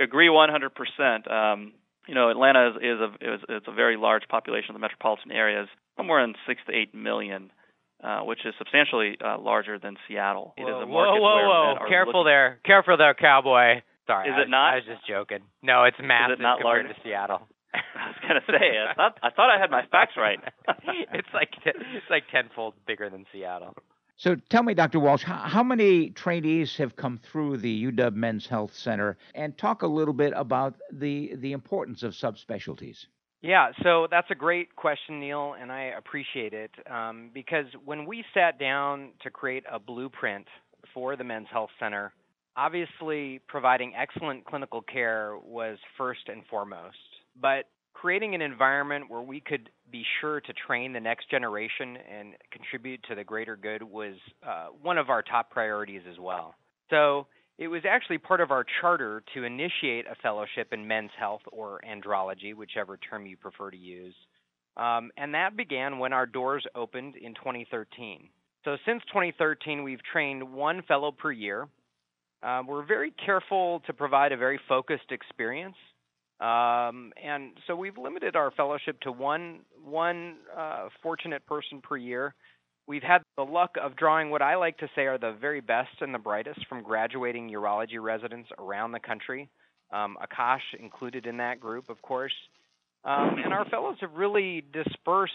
agree 0.00 0.28
100%. 0.28 1.30
Um, 1.30 1.72
you 2.06 2.14
know, 2.14 2.30
Atlanta 2.30 2.70
is, 2.70 2.76
is 2.76 3.00
a 3.00 3.34
is, 3.34 3.40
it's 3.48 3.66
a 3.68 3.72
very 3.72 3.96
large 3.96 4.24
population 4.28 4.70
of 4.70 4.74
the 4.74 4.80
metropolitan 4.80 5.32
areas, 5.32 5.68
somewhere 5.96 6.22
in 6.22 6.34
six 6.46 6.60
to 6.66 6.74
eight 6.74 6.94
million. 6.94 7.50
Uh, 8.02 8.20
which 8.20 8.38
is 8.46 8.54
substantially 8.56 9.18
uh, 9.22 9.38
larger 9.38 9.78
than 9.78 9.94
Seattle. 10.08 10.54
Whoa, 10.56 10.66
it 10.66 10.70
is 10.70 10.74
a 10.74 10.86
whoa, 10.86 11.04
market 11.04 11.20
whoa, 11.20 11.48
whoa! 11.48 11.74
men 11.76 11.88
Careful 11.90 12.12
looking... 12.20 12.30
there, 12.30 12.60
careful 12.64 12.96
there, 12.96 13.12
cowboy. 13.12 13.82
Sorry, 14.06 14.26
is 14.26 14.34
I 14.38 14.40
it 14.40 14.48
not? 14.48 14.72
I 14.72 14.74
was 14.76 14.84
just 14.86 15.06
joking. 15.06 15.40
No, 15.62 15.84
it's 15.84 15.98
massive 16.00 16.40
it 16.40 16.42
not 16.42 16.60
compared 16.62 16.88
to 16.88 16.94
Seattle. 17.04 17.42
I 17.74 18.08
was 18.08 18.16
gonna 18.26 18.40
say, 18.46 18.78
I 18.78 18.94
thought 18.94 19.18
I 19.22 19.30
thought 19.30 19.50
I 19.50 19.60
had 19.60 19.70
my 19.70 19.84
facts 19.90 20.14
right. 20.16 20.38
it's 21.12 21.28
like 21.32 21.50
it's 21.64 22.10
like 22.10 22.24
tenfold 22.30 22.74
bigger 22.86 23.10
than 23.10 23.26
Seattle. 23.32 23.74
So 24.16 24.36
tell 24.50 24.62
me, 24.62 24.74
Dr. 24.74 25.00
Walsh, 25.00 25.22
how, 25.22 25.38
how, 25.38 25.62
many 25.62 26.10
trainees 26.10 26.76
have 26.76 26.94
come 26.94 27.16
through 27.16 27.56
the 27.56 27.86
UW 27.86 28.14
Men's 28.14 28.46
Health 28.46 28.74
Center, 28.74 29.16
and 29.34 29.56
talk 29.56 29.80
a 29.80 29.86
little 29.86 30.12
bit 30.12 30.34
about 30.36 30.74
the 30.92 31.34
the 31.36 31.52
importance 31.52 32.02
of 32.02 32.12
subspecialties. 32.12 33.06
Yeah, 33.42 33.70
so 33.82 34.06
that's 34.10 34.30
a 34.30 34.34
great 34.34 34.76
question, 34.76 35.20
Neil, 35.20 35.54
and 35.58 35.72
I 35.72 35.92
appreciate 35.96 36.52
it 36.52 36.70
um, 36.90 37.30
because 37.32 37.64
when 37.86 38.04
we 38.04 38.22
sat 38.34 38.58
down 38.58 39.12
to 39.22 39.30
create 39.30 39.64
a 39.70 39.78
blueprint 39.78 40.46
for 40.92 41.16
the 41.16 41.24
Men's 41.24 41.48
Health 41.50 41.70
Center, 41.80 42.12
obviously 42.56 43.40
providing 43.48 43.94
excellent 43.96 44.44
clinical 44.44 44.82
care 44.82 45.38
was 45.42 45.78
first 45.96 46.28
and 46.28 46.42
foremost. 46.50 46.96
But 47.40 47.66
creating 47.92 48.34
an 48.34 48.42
environment 48.42 49.06
where 49.08 49.20
we 49.20 49.40
could 49.40 49.70
be 49.90 50.04
sure 50.20 50.40
to 50.40 50.52
train 50.66 50.92
the 50.92 51.00
next 51.00 51.30
generation 51.30 51.96
and 51.96 52.34
contribute 52.50 53.02
to 53.08 53.14
the 53.14 53.24
greater 53.24 53.56
good 53.56 53.82
was 53.82 54.14
uh, 54.46 54.68
one 54.82 54.98
of 54.98 55.10
our 55.10 55.22
top 55.22 55.50
priorities 55.50 56.02
as 56.10 56.18
well. 56.18 56.54
So 56.90 57.26
it 57.58 57.68
was 57.68 57.82
actually 57.88 58.18
part 58.18 58.40
of 58.40 58.50
our 58.50 58.64
charter 58.80 59.22
to 59.34 59.44
initiate 59.44 60.06
a 60.06 60.14
fellowship 60.22 60.72
in 60.72 60.86
men's 60.86 61.10
health 61.18 61.42
or 61.52 61.80
andrology, 61.86 62.54
whichever 62.54 62.96
term 62.96 63.26
you 63.26 63.36
prefer 63.36 63.70
to 63.70 63.76
use. 63.76 64.14
Um, 64.76 65.10
and 65.16 65.34
that 65.34 65.56
began 65.56 65.98
when 65.98 66.12
our 66.12 66.26
doors 66.26 66.64
opened 66.74 67.16
in 67.16 67.34
2013. 67.34 68.28
So 68.64 68.76
since 68.86 69.02
2013, 69.08 69.82
we've 69.82 70.02
trained 70.10 70.52
one 70.52 70.82
fellow 70.88 71.12
per 71.12 71.32
year. 71.32 71.68
Uh, 72.42 72.62
we're 72.66 72.86
very 72.86 73.12
careful 73.24 73.82
to 73.86 73.92
provide 73.92 74.32
a 74.32 74.36
very 74.36 74.58
focused 74.68 75.10
experience. 75.10 75.76
Um, 76.40 77.12
and 77.22 77.52
so 77.66 77.76
we've 77.76 77.98
limited 77.98 78.34
our 78.34 78.50
fellowship 78.52 78.98
to 79.00 79.12
one 79.12 79.60
one 79.84 80.36
uh, 80.56 80.88
fortunate 81.02 81.44
person 81.46 81.80
per 81.82 81.96
year 81.96 82.34
We've 82.90 83.04
had 83.04 83.22
the 83.36 83.44
luck 83.44 83.76
of 83.80 83.94
drawing 83.94 84.30
what 84.30 84.42
I 84.42 84.56
like 84.56 84.76
to 84.78 84.88
say 84.96 85.02
are 85.02 85.16
the 85.16 85.36
very 85.40 85.60
best 85.60 85.90
and 86.00 86.12
the 86.12 86.18
brightest 86.18 86.66
from 86.68 86.82
graduating 86.82 87.48
urology 87.48 88.02
residents 88.02 88.48
around 88.58 88.90
the 88.90 88.98
country. 88.98 89.48
Um, 89.92 90.16
Akash 90.20 90.58
included 90.76 91.24
in 91.24 91.36
that 91.36 91.60
group, 91.60 91.88
of 91.88 92.02
course. 92.02 92.32
Um, 93.04 93.36
and 93.44 93.54
our 93.54 93.64
fellows 93.66 93.96
have 94.00 94.14
really 94.14 94.64
dispersed 94.72 95.32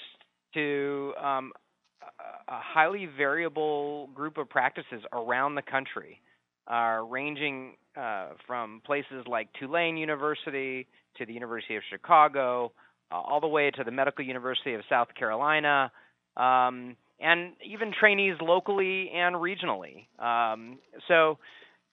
to 0.53 1.13
um, 1.17 1.53
a 2.01 2.59
highly 2.59 3.05
variable 3.05 4.07
group 4.13 4.37
of 4.37 4.49
practices 4.49 5.01
around 5.13 5.55
the 5.55 5.61
country, 5.61 6.19
uh, 6.67 7.01
ranging 7.07 7.75
uh, 7.95 8.29
from 8.45 8.81
places 8.85 9.25
like 9.27 9.49
Tulane 9.59 9.97
University 9.97 10.87
to 11.17 11.25
the 11.25 11.33
University 11.33 11.75
of 11.75 11.83
Chicago, 11.89 12.71
uh, 13.11 13.15
all 13.15 13.39
the 13.39 13.47
way 13.47 13.71
to 13.71 13.83
the 13.83 13.91
Medical 13.91 14.25
University 14.25 14.73
of 14.73 14.81
South 14.89 15.09
Carolina. 15.17 15.91
Um, 16.35 16.97
and 17.19 17.53
even 17.65 17.93
trainees 17.97 18.35
locally 18.41 19.09
and 19.11 19.35
regionally. 19.35 20.07
Um, 20.19 20.79
so, 21.07 21.37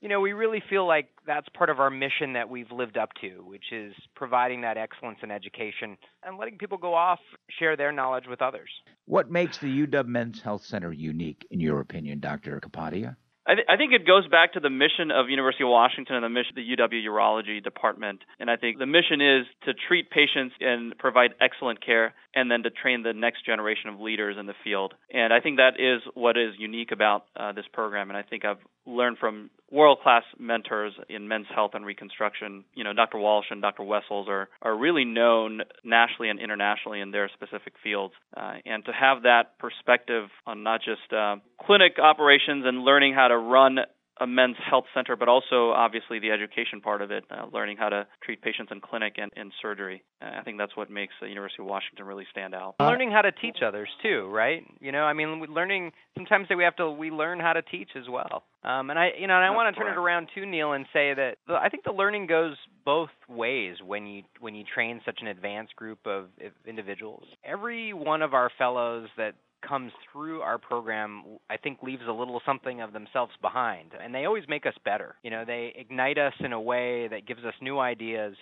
you 0.01 0.09
know, 0.09 0.21
we 0.21 0.33
really 0.33 0.63
feel 0.69 0.87
like 0.87 1.09
that's 1.27 1.49
part 1.57 1.71
of 1.71 1.79
our 1.79 1.91
mission 1.91 2.33
that 2.33 2.49
we've 2.49 2.71
lived 2.73 2.97
up 2.97 3.11
to, 3.21 3.45
which 3.47 3.71
is 3.71 3.95
providing 4.17 4.63
that 4.63 4.77
excellence 4.77 5.19
in 5.23 5.31
education 5.31 5.97
and 6.25 6.39
letting 6.39 6.59
people 6.59 6.77
go 6.77 6.95
off, 6.95 7.21
share 7.59 7.77
their 7.77 7.93
knowledge 7.93 8.25
with 8.29 8.43
others. 8.43 8.71
What 9.05 9.31
makes 9.31 9.59
the 9.59 9.87
UW 9.87 10.07
Men's 10.07 10.43
Health 10.43 10.65
Center 10.65 10.93
unique, 10.93 11.47
in 11.51 11.61
your 11.61 11.81
opinion, 11.81 12.19
Dr. 12.19 12.61
Kapadia? 12.61 13.17
I, 13.47 13.55
th- 13.55 13.67
I, 13.69 13.77
think 13.77 13.93
it 13.93 14.07
goes 14.07 14.27
back 14.29 14.53
to 14.53 14.61
the 14.61 14.71
mission 14.71 15.11
of 15.11 15.29
University 15.29 15.65
of 15.65 15.71
Washington 15.71 16.15
and 16.15 16.25
the 16.25 16.29
mission 16.29 16.53
the 16.55 16.63
UW 16.63 17.05
Urology 17.05 17.63
Department. 17.63 18.21
And 18.39 18.49
I 18.49 18.57
think 18.57 18.79
the 18.79 18.87
mission 18.87 19.21
is 19.21 19.47
to 19.65 19.75
treat 19.89 20.11
patients 20.11 20.55
and 20.61 20.97
provide 20.97 21.35
excellent 21.41 21.85
care, 21.85 22.15
and 22.35 22.51
then 22.51 22.63
to 22.63 22.71
train 22.71 23.03
the 23.03 23.13
next 23.13 23.45
generation 23.45 23.91
of 23.91 24.01
leaders 24.01 24.37
in 24.39 24.47
the 24.47 24.55
field. 24.65 24.95
And 25.13 25.33
I 25.33 25.41
think 25.41 25.59
that 25.59 25.75
is 25.79 26.03
what 26.15 26.37
is 26.37 26.55
unique 26.59 26.93
about 26.93 27.25
uh, 27.37 27.53
this 27.53 27.67
program. 27.73 28.11
And 28.11 28.17
I 28.17 28.23
think 28.23 28.45
I've 28.45 28.59
learned 28.87 29.19
from 29.19 29.51
world-class 29.71 30.25
mentors 30.39 30.93
in 31.09 31.29
men's 31.29 31.47
health 31.55 31.73
and 31.75 31.85
reconstruction. 31.87 32.65
You 32.75 32.85
know, 32.85 32.93
Dr. 32.93 33.19
Walsh 33.19 33.47
and 33.51 33.63
Dr. 33.63 33.83
Wessells 33.83 34.29
are 34.29 34.49
are 34.61 34.77
really 34.77 35.05
known 35.05 35.63
nationally 35.85 36.29
and 36.29 36.41
internationally 36.41 37.01
in 37.01 37.11
their 37.11 37.31
specific 37.33 37.75
fields. 37.83 38.15
Uh, 38.37 38.55
and 38.67 38.85
to 38.85 38.93
have 38.93 39.23
that 39.23 39.59
perspective 39.59 40.29
on 40.47 40.63
not 40.63 40.81
just 40.83 41.13
uh, 41.13 41.37
clinic 41.65 41.99
operations 42.03 42.65
and 42.67 42.81
learning 42.83 43.15
how 43.15 43.29
to 43.29 43.37
run 43.37 43.79
a 44.23 44.27
men's 44.27 44.57
health 44.69 44.85
center, 44.95 45.17
but 45.17 45.29
also 45.29 45.71
obviously 45.71 46.19
the 46.21 46.31
education 46.31 46.81
part 46.81 47.03
of 47.03 47.11
it, 47.11 47.25
uh, 47.31 47.47
learning 47.53 47.77
how 47.77 47.89
to 47.89 48.07
treat 48.23 48.41
patients 48.41 48.71
in 48.71 48.81
clinic 48.81 49.17
and 49.19 49.33
in 49.37 49.51
surgery. 49.61 50.03
Uh, 50.21 50.31
I 50.39 50.43
think 50.43 50.59
that's 50.59 50.77
what 50.77 50.91
makes 50.91 51.13
the 51.21 51.29
University 51.29 51.63
of 51.63 51.67
Washington 51.67 52.07
really 52.07 52.27
stand 52.31 52.55
out. 52.55 52.77
Learning 52.81 53.11
how 53.11 53.23
to 53.23 53.33
teach 53.33 53.59
others 53.67 53.89
too, 54.03 54.29
right? 54.31 54.63
You 54.81 54.93
know, 54.93 55.03
I 55.03 55.13
mean, 55.13 55.45
learning 55.51 55.93
sometimes 56.17 56.47
we 56.57 56.65
have 56.65 56.77
to 56.77 56.91
we 56.91 57.11
learn 57.11 57.41
how 57.41 57.53
to 57.53 57.63
teach 57.63 57.91
as 57.97 58.05
well. 58.09 58.45
Um, 58.65 58.91
and 58.91 58.99
I, 58.99 59.11
you 59.19 59.27
know, 59.27 59.35
and 59.35 59.45
I 59.45 59.51
want 59.51 59.75
to 59.75 59.81
turn 59.81 59.91
it 59.91 59.99
around 59.99 60.29
too, 60.35 60.47
Neil, 60.47 60.73
and 60.73 60.87
say 60.93 61.15
that 61.15 61.37
the, 61.49 61.55
I 61.55 61.69
think 61.69 61.83
the 61.85 61.93
learning 61.93 62.29
goes 62.29 62.57
both 62.85 63.11
ways 63.29 63.77
when 63.85 64.07
you 64.07 64.23
when 64.39 64.55
you 64.55 64.65
train 64.73 65.01
such 65.05 65.19
an 65.21 65.27
advanced 65.27 65.75
group 65.75 65.99
of 66.07 66.27
individuals. 66.67 67.25
Every 67.45 67.93
one 67.93 68.23
of 68.23 68.35
our 68.35 68.51
fellows 68.57 69.09
that 69.17 69.35
comes 69.67 69.93
through 70.13 70.41
our 70.41 70.59
program, 70.59 71.25
I 71.49 71.57
think 71.57 71.83
leaves 71.83 72.03
a 72.09 72.13
little 72.13 72.41
something 72.45 72.81
of 72.81 72.93
themselves 72.93 73.33
behind. 73.41 73.93
And 74.03 74.15
they 74.15 74.25
always 74.25 74.45
make 74.49 74.67
us 74.67 74.75
better. 74.85 75.17
You 75.23 75.31
know, 75.31 75.45
they 75.45 75.73
ignite 75.77 76.19
us 76.19 76.35
in 76.41 76.53
a 76.53 76.61
way 76.61 77.09
that 77.09 77.27
gives 77.27 77.45
us 77.45 77.55
new 77.61 77.79
ideas, 77.79 78.37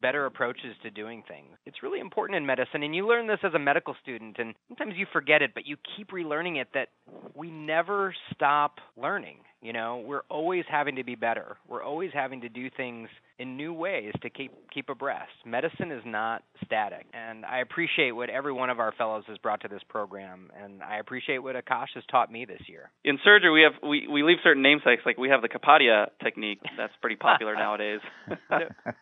better 0.00 0.26
approaches 0.26 0.76
to 0.82 0.90
doing 0.90 1.22
things. 1.26 1.56
It's 1.64 1.82
really 1.82 2.00
important 2.00 2.36
in 2.36 2.44
medicine, 2.44 2.82
and 2.82 2.94
you 2.94 3.06
learn 3.08 3.26
this 3.26 3.38
as 3.42 3.54
a 3.54 3.58
medical 3.58 3.96
student, 4.02 4.36
and 4.38 4.54
sometimes 4.68 4.94
you 4.96 5.06
forget 5.12 5.40
it, 5.40 5.52
but 5.54 5.66
you 5.66 5.76
keep 5.96 6.10
relearning 6.10 6.60
it 6.60 6.68
that 6.74 6.88
we 7.34 7.50
never 7.50 8.14
stop 8.34 8.80
learning. 9.00 9.38
You 9.64 9.72
know, 9.72 10.04
we're 10.06 10.24
always 10.28 10.64
having 10.70 10.96
to 10.96 11.04
be 11.04 11.14
better. 11.14 11.56
We're 11.66 11.82
always 11.82 12.10
having 12.12 12.42
to 12.42 12.50
do 12.50 12.68
things 12.76 13.08
in 13.38 13.56
new 13.56 13.72
ways 13.72 14.12
to 14.20 14.28
keep 14.28 14.52
keep 14.70 14.90
abreast. 14.90 15.32
Medicine 15.46 15.90
is 15.90 16.02
not 16.04 16.42
static, 16.66 17.06
and 17.14 17.46
I 17.46 17.60
appreciate 17.60 18.10
what 18.10 18.28
every 18.28 18.52
one 18.52 18.68
of 18.68 18.78
our 18.78 18.92
fellows 18.92 19.24
has 19.26 19.38
brought 19.38 19.62
to 19.62 19.68
this 19.68 19.80
program, 19.88 20.50
and 20.62 20.82
I 20.82 20.98
appreciate 20.98 21.38
what 21.38 21.56
Akash 21.56 21.86
has 21.94 22.04
taught 22.10 22.30
me 22.30 22.44
this 22.44 22.60
year. 22.66 22.90
In 23.04 23.18
surgery, 23.24 23.50
we 23.50 23.62
have 23.62 23.72
we, 23.82 24.06
we 24.06 24.22
leave 24.22 24.36
certain 24.44 24.62
namesakes, 24.62 25.00
like 25.06 25.16
we 25.16 25.30
have 25.30 25.40
the 25.40 25.48
Kapadia 25.48 26.08
technique. 26.22 26.60
That's 26.76 26.92
pretty 27.00 27.16
popular 27.16 27.54
nowadays. 27.56 28.00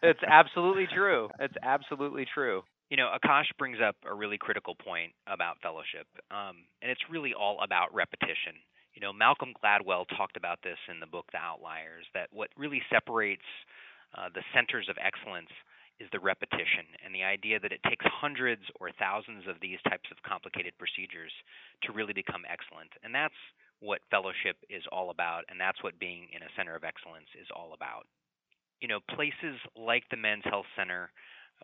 it's 0.00 0.20
absolutely 0.24 0.86
true. 0.94 1.28
It's 1.40 1.56
absolutely 1.60 2.24
true. 2.32 2.62
You 2.88 2.98
know, 2.98 3.10
Akash 3.12 3.46
brings 3.58 3.78
up 3.84 3.96
a 4.08 4.14
really 4.14 4.38
critical 4.38 4.76
point 4.76 5.10
about 5.26 5.56
fellowship, 5.60 6.06
um, 6.30 6.58
and 6.80 6.92
it's 6.92 7.00
really 7.10 7.34
all 7.34 7.58
about 7.64 7.92
repetition. 7.92 8.54
You 8.94 9.00
know, 9.00 9.12
Malcolm 9.12 9.54
Gladwell 9.56 10.04
talked 10.16 10.36
about 10.36 10.58
this 10.62 10.78
in 10.90 11.00
the 11.00 11.06
book 11.06 11.26
The 11.32 11.38
Outliers 11.38 12.04
that 12.14 12.28
what 12.30 12.50
really 12.56 12.82
separates 12.90 13.46
uh, 14.16 14.28
the 14.34 14.44
centers 14.54 14.88
of 14.88 14.96
excellence 15.00 15.50
is 16.00 16.08
the 16.12 16.20
repetition 16.20 16.84
and 17.04 17.14
the 17.14 17.22
idea 17.22 17.60
that 17.60 17.72
it 17.72 17.80
takes 17.88 18.04
hundreds 18.08 18.62
or 18.80 18.90
thousands 18.98 19.46
of 19.48 19.56
these 19.60 19.78
types 19.88 20.08
of 20.10 20.22
complicated 20.26 20.76
procedures 20.78 21.32
to 21.84 21.92
really 21.92 22.12
become 22.12 22.42
excellent. 22.48 22.90
And 23.02 23.14
that's 23.14 23.36
what 23.80 24.00
fellowship 24.10 24.56
is 24.70 24.82
all 24.92 25.10
about, 25.10 25.44
and 25.48 25.58
that's 25.58 25.82
what 25.82 25.98
being 25.98 26.28
in 26.34 26.42
a 26.42 26.52
center 26.56 26.74
of 26.74 26.84
excellence 26.84 27.28
is 27.40 27.48
all 27.54 27.72
about. 27.74 28.06
You 28.80 28.88
know, 28.88 29.00
places 29.14 29.58
like 29.76 30.04
the 30.10 30.16
Men's 30.16 30.44
Health 30.44 30.66
Center, 30.76 31.10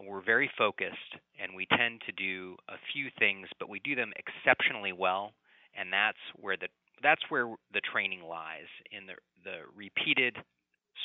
we're 0.03 0.23
very 0.23 0.51
focused 0.57 1.19
and 1.41 1.55
we 1.55 1.67
tend 1.67 2.03
to 2.07 2.13
do 2.13 2.57
a 2.69 2.79
few 2.93 3.11
things, 3.19 3.49
but 3.59 3.69
we 3.69 3.81
do 3.81 3.95
them 3.95 4.13
exceptionally 4.15 4.93
well, 4.93 5.35
and 5.75 5.93
that's 5.93 6.23
where 6.39 6.57
the 6.57 6.69
that's 7.03 7.23
where 7.29 7.55
the 7.73 7.81
training 7.93 8.23
lies 8.23 8.69
in 8.93 9.07
the 9.07 9.15
the 9.45 9.63
repeated 9.75 10.37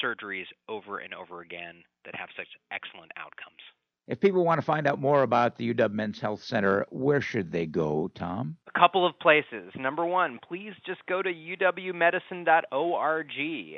surgeries 0.03 0.47
over 0.67 0.99
and 0.99 1.13
over 1.13 1.41
again 1.41 1.84
that 2.06 2.15
have 2.15 2.29
such 2.36 2.47
excellent 2.71 3.12
outcomes. 3.17 3.62
If 4.06 4.20
people 4.20 4.44
want 4.44 4.60
to 4.60 4.66
find 4.66 4.86
out 4.86 5.00
more 5.00 5.24
about 5.24 5.56
the 5.56 5.74
UW 5.74 5.92
Men's 5.92 6.20
Health 6.20 6.44
Center, 6.44 6.86
where 6.89 7.22
should 7.22 7.54
they 7.54 7.66
go, 7.66 8.12
Tom? 8.13 8.58
A 8.68 8.78
couple 8.78 9.06
of 9.06 9.18
places. 9.20 9.72
Number 9.78 10.06
one, 10.06 10.39
please 10.46 10.74
just 10.86 11.06
go 11.06 11.22
to 11.22 11.30
uwmedicine.org 11.32 13.30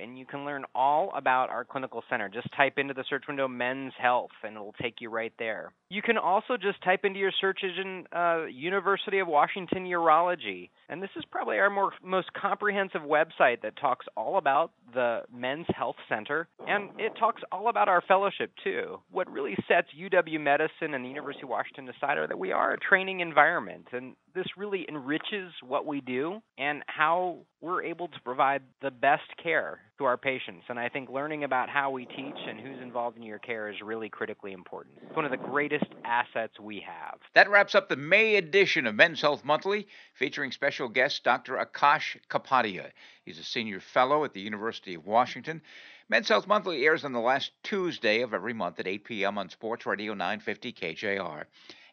and 0.01 0.17
you 0.17 0.25
can 0.25 0.45
learn 0.45 0.65
all 0.73 1.11
about 1.15 1.49
our 1.49 1.63
clinical 1.63 2.03
center. 2.09 2.27
Just 2.27 2.47
type 2.57 2.79
into 2.79 2.95
the 2.95 3.03
search 3.07 3.25
window 3.27 3.47
men's 3.47 3.93
health 4.01 4.31
and 4.43 4.55
it'll 4.55 4.73
take 4.81 4.95
you 4.99 5.11
right 5.11 5.33
there. 5.37 5.73
You 5.89 6.01
can 6.01 6.17
also 6.17 6.57
just 6.57 6.81
type 6.83 7.01
into 7.03 7.19
your 7.19 7.31
search 7.39 7.59
engine 7.61 8.07
uh, 8.11 8.45
University 8.45 9.19
of 9.19 9.27
Washington 9.27 9.85
Urology. 9.85 10.69
And 10.89 11.03
this 11.03 11.11
is 11.15 11.23
probably 11.29 11.59
our 11.59 11.69
more, 11.69 11.91
most 12.03 12.33
comprehensive 12.33 13.01
website 13.01 13.61
that 13.61 13.77
talks 13.79 14.07
all 14.17 14.37
about 14.37 14.71
the 14.93 15.21
Men's 15.31 15.67
Health 15.75 15.97
Center 16.09 16.47
and 16.67 16.89
it 16.97 17.13
talks 17.19 17.43
all 17.51 17.67
about 17.69 17.87
our 17.89 18.01
fellowship 18.01 18.51
too. 18.63 18.99
What 19.11 19.29
really 19.29 19.55
sets 19.67 19.89
UW 19.99 20.14
UW 20.15 20.39
Medicine 20.41 20.93
and 20.93 21.03
the 21.03 21.09
University 21.09 21.43
of 21.43 21.49
Washington 21.49 21.89
are 22.01 22.27
that 22.27 22.37
we 22.37 22.51
are 22.51 22.73
a 22.73 22.79
training 22.79 23.19
environment, 23.19 23.87
and 23.91 24.15
this 24.33 24.45
really 24.57 24.85
enriches 24.87 25.51
what 25.65 25.85
we 25.85 26.01
do 26.01 26.41
and 26.57 26.83
how 26.87 27.39
we're 27.61 27.83
able 27.83 28.07
to 28.07 28.19
provide 28.23 28.61
the 28.81 28.91
best 28.91 29.23
care 29.41 29.79
to 29.97 30.05
our 30.05 30.17
patients. 30.17 30.65
And 30.69 30.79
I 30.79 30.89
think 30.89 31.09
learning 31.09 31.43
about 31.43 31.69
how 31.69 31.89
we 31.89 32.05
teach 32.05 32.35
and 32.47 32.59
who's 32.59 32.81
involved 32.81 33.17
in 33.17 33.23
your 33.23 33.39
care 33.39 33.69
is 33.69 33.77
really 33.83 34.09
critically 34.09 34.51
important. 34.51 34.95
It's 35.01 35.15
one 35.15 35.25
of 35.25 35.31
the 35.31 35.37
greatest 35.37 35.85
assets 36.03 36.59
we 36.59 36.83
have. 36.85 37.17
That 37.33 37.49
wraps 37.49 37.75
up 37.75 37.89
the 37.89 37.95
May 37.95 38.35
edition 38.35 38.85
of 38.87 38.95
Men's 38.95 39.21
Health 39.21 39.43
Monthly, 39.43 39.87
featuring 40.13 40.51
special 40.51 40.89
guest 40.89 41.23
Dr. 41.23 41.53
Akash 41.53 42.17
Kapadia. 42.29 42.91
He's 43.23 43.39
a 43.39 43.43
senior 43.43 43.79
fellow 43.79 44.23
at 44.23 44.33
the 44.33 44.41
University 44.41 44.93
of 44.93 45.05
Washington. 45.05 45.61
Men's 46.07 46.29
Health 46.29 46.45
Monthly 46.45 46.85
airs 46.85 47.03
on 47.03 47.13
the 47.13 47.19
last 47.19 47.51
Tuesday 47.63 48.21
of 48.21 48.31
every 48.31 48.53
month 48.53 48.79
at 48.79 48.85
8 48.85 49.05
p.m. 49.05 49.39
on 49.39 49.49
Sports 49.49 49.87
Radio 49.87 50.13
950 50.13 50.71
KJR, 50.71 51.45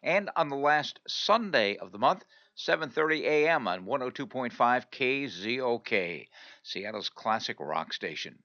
and 0.03 0.29
on 0.35 0.49
the 0.49 0.55
last 0.55 0.99
Sunday 1.07 1.77
of 1.77 1.91
the 1.91 1.97
month, 1.97 2.23
7:30 2.55 3.21
a.m. 3.21 3.67
on 3.67 3.87
102.5 3.87 4.51
KZOK, 4.91 6.27
Seattle's 6.61 7.09
classic 7.09 7.57
rock 7.59 7.91
station. 7.91 8.43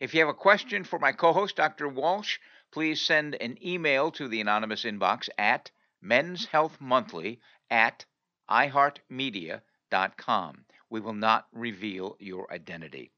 If 0.00 0.12
you 0.12 0.18
have 0.18 0.28
a 0.28 0.34
question 0.34 0.82
for 0.82 0.98
my 0.98 1.12
co-host 1.12 1.54
Dr. 1.54 1.88
Walsh, 1.88 2.40
please 2.72 3.00
send 3.00 3.36
an 3.36 3.64
email 3.64 4.10
to 4.10 4.26
the 4.26 4.40
anonymous 4.40 4.82
inbox 4.82 5.28
at 5.38 5.70
Men's 6.00 6.46
Health 6.46 6.80
Monthly 6.80 7.38
at 7.70 8.06
iHeartMedia.com. 8.50 10.64
We 10.90 10.98
will 10.98 11.14
not 11.14 11.46
reveal 11.52 12.16
your 12.18 12.52
identity. 12.52 13.12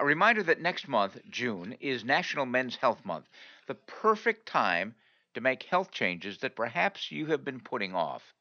A 0.00 0.04
reminder 0.04 0.44
that 0.44 0.60
next 0.60 0.86
month, 0.86 1.18
June, 1.28 1.72
is 1.80 2.04
National 2.04 2.46
Men's 2.46 2.76
Health 2.76 3.04
Month, 3.04 3.28
the 3.66 3.74
perfect 3.74 4.46
time 4.46 4.94
to 5.34 5.40
make 5.40 5.64
health 5.64 5.90
changes 5.90 6.38
that 6.38 6.54
perhaps 6.54 7.10
you 7.10 7.26
have 7.26 7.44
been 7.44 7.58
putting 7.58 7.96
off. 7.96 8.32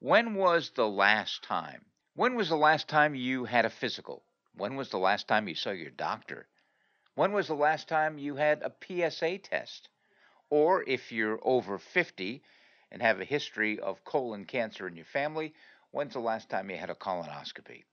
When 0.00 0.34
was 0.34 0.68
the 0.68 0.86
last 0.86 1.42
time? 1.42 1.86
When 2.12 2.34
was 2.34 2.50
the 2.50 2.58
last 2.58 2.88
time 2.88 3.14
you 3.14 3.46
had 3.46 3.64
a 3.64 3.70
physical? 3.70 4.22
When 4.54 4.76
was 4.76 4.90
the 4.90 4.98
last 4.98 5.26
time 5.26 5.48
you 5.48 5.54
saw 5.54 5.70
your 5.70 5.92
doctor? 5.92 6.46
When 7.14 7.32
was 7.32 7.46
the 7.46 7.54
last 7.54 7.88
time 7.88 8.18
you 8.18 8.36
had 8.36 8.62
a 8.62 8.74
PSA 9.10 9.38
test? 9.38 9.88
Or 10.50 10.84
if 10.86 11.10
you're 11.10 11.40
over 11.42 11.78
50 11.78 12.42
and 12.92 13.00
have 13.00 13.18
a 13.18 13.24
history 13.24 13.80
of 13.80 14.04
colon 14.04 14.44
cancer 14.44 14.86
in 14.86 14.94
your 14.94 15.06
family, 15.06 15.54
when's 15.90 16.12
the 16.12 16.20
last 16.20 16.50
time 16.50 16.68
you 16.68 16.76
had 16.76 16.90
a 16.90 16.94
colonoscopy? 16.94 17.84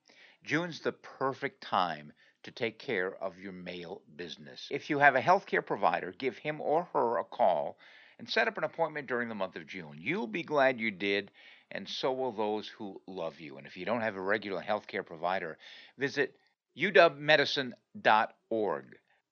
June's 0.44 0.80
the 0.80 0.92
perfect 0.92 1.62
time 1.62 2.12
to 2.46 2.50
take 2.52 2.78
care 2.78 3.12
of 3.22 3.38
your 3.40 3.52
male 3.52 4.00
business. 4.16 4.68
If 4.70 4.88
you 4.88 5.00
have 5.00 5.16
a 5.16 5.20
healthcare 5.20 5.66
provider, 5.66 6.14
give 6.16 6.38
him 6.38 6.60
or 6.60 6.86
her 6.92 7.18
a 7.18 7.24
call 7.24 7.76
and 8.20 8.30
set 8.30 8.46
up 8.46 8.56
an 8.56 8.62
appointment 8.62 9.08
during 9.08 9.28
the 9.28 9.34
month 9.34 9.56
of 9.56 9.66
June. 9.66 9.96
You'll 9.98 10.28
be 10.28 10.44
glad 10.44 10.78
you 10.78 10.92
did, 10.92 11.32
and 11.72 11.88
so 11.88 12.12
will 12.12 12.30
those 12.30 12.68
who 12.68 13.00
love 13.08 13.40
you. 13.40 13.58
And 13.58 13.66
if 13.66 13.76
you 13.76 13.84
don't 13.84 14.00
have 14.00 14.14
a 14.14 14.20
regular 14.20 14.62
healthcare 14.62 15.04
provider, 15.04 15.58
visit 15.98 16.36
uwmedicine.org. 16.78 18.84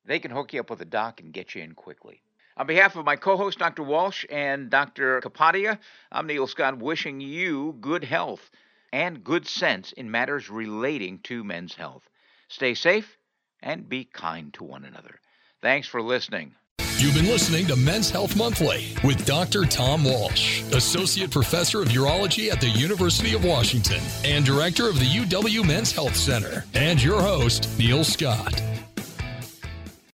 They 0.05 0.19
can 0.19 0.33
hook 0.33 0.53
you 0.53 0.59
up 0.59 0.71
with 0.71 0.81
a 0.81 0.87
doc 0.87 1.21
and 1.21 1.33
get 1.33 1.55
you 1.55 1.63
in 1.63 1.75
quickly. 1.75 2.21
On 2.57 2.67
behalf 2.67 2.97
of 2.97 3.05
my 3.05 3.15
co 3.15 3.37
host, 3.37 3.61
Dr. 3.61 3.85
Walsh 3.85 4.25
and 4.29 4.71
Dr. 4.71 5.21
Kapadia, 5.21 5.79
I'm 6.11 6.27
Neil 6.27 6.49
Scott 6.49 6.79
wishing 6.79 7.21
you 7.21 7.77
good 7.81 8.03
health 8.03 8.51
and 8.93 9.23
good 9.23 9.47
sense 9.47 9.93
in 9.93 10.11
matters 10.11 10.51
relating 10.51 11.21
to 11.21 11.45
men's 11.45 11.77
health. 11.77 12.11
Stay 12.49 12.75
safe 12.75 13.19
and 13.63 13.89
be 13.89 14.05
kind 14.05 14.53
to 14.55 14.65
one 14.65 14.85
another. 14.85 15.21
Thanks 15.63 15.89
for 15.89 16.03
listening. 16.03 16.55
You've 16.99 17.15
been 17.15 17.27
listening 17.27 17.67
to 17.67 17.77
Men's 17.77 18.09
Health 18.09 18.37
Monthly 18.37 18.97
with 19.03 19.27
Dr. 19.27 19.65
Tom 19.65 20.05
Walsh, 20.05 20.63
Associate 20.73 21.31
Professor 21.31 21.83
of 21.83 21.89
Urology 21.89 22.53
at 22.53 22.61
the 22.61 22.69
University 22.69 23.35
of 23.35 23.45
Washington 23.45 24.01
and 24.25 24.45
Director 24.45 24.89
of 24.89 24.99
the 25.01 25.07
UW 25.07 25.67
Men's 25.67 25.91
Health 25.91 26.15
Center, 26.15 26.65
and 26.75 27.03
your 27.03 27.21
host, 27.21 27.69
Neil 27.79 28.05
Scott. 28.05 28.63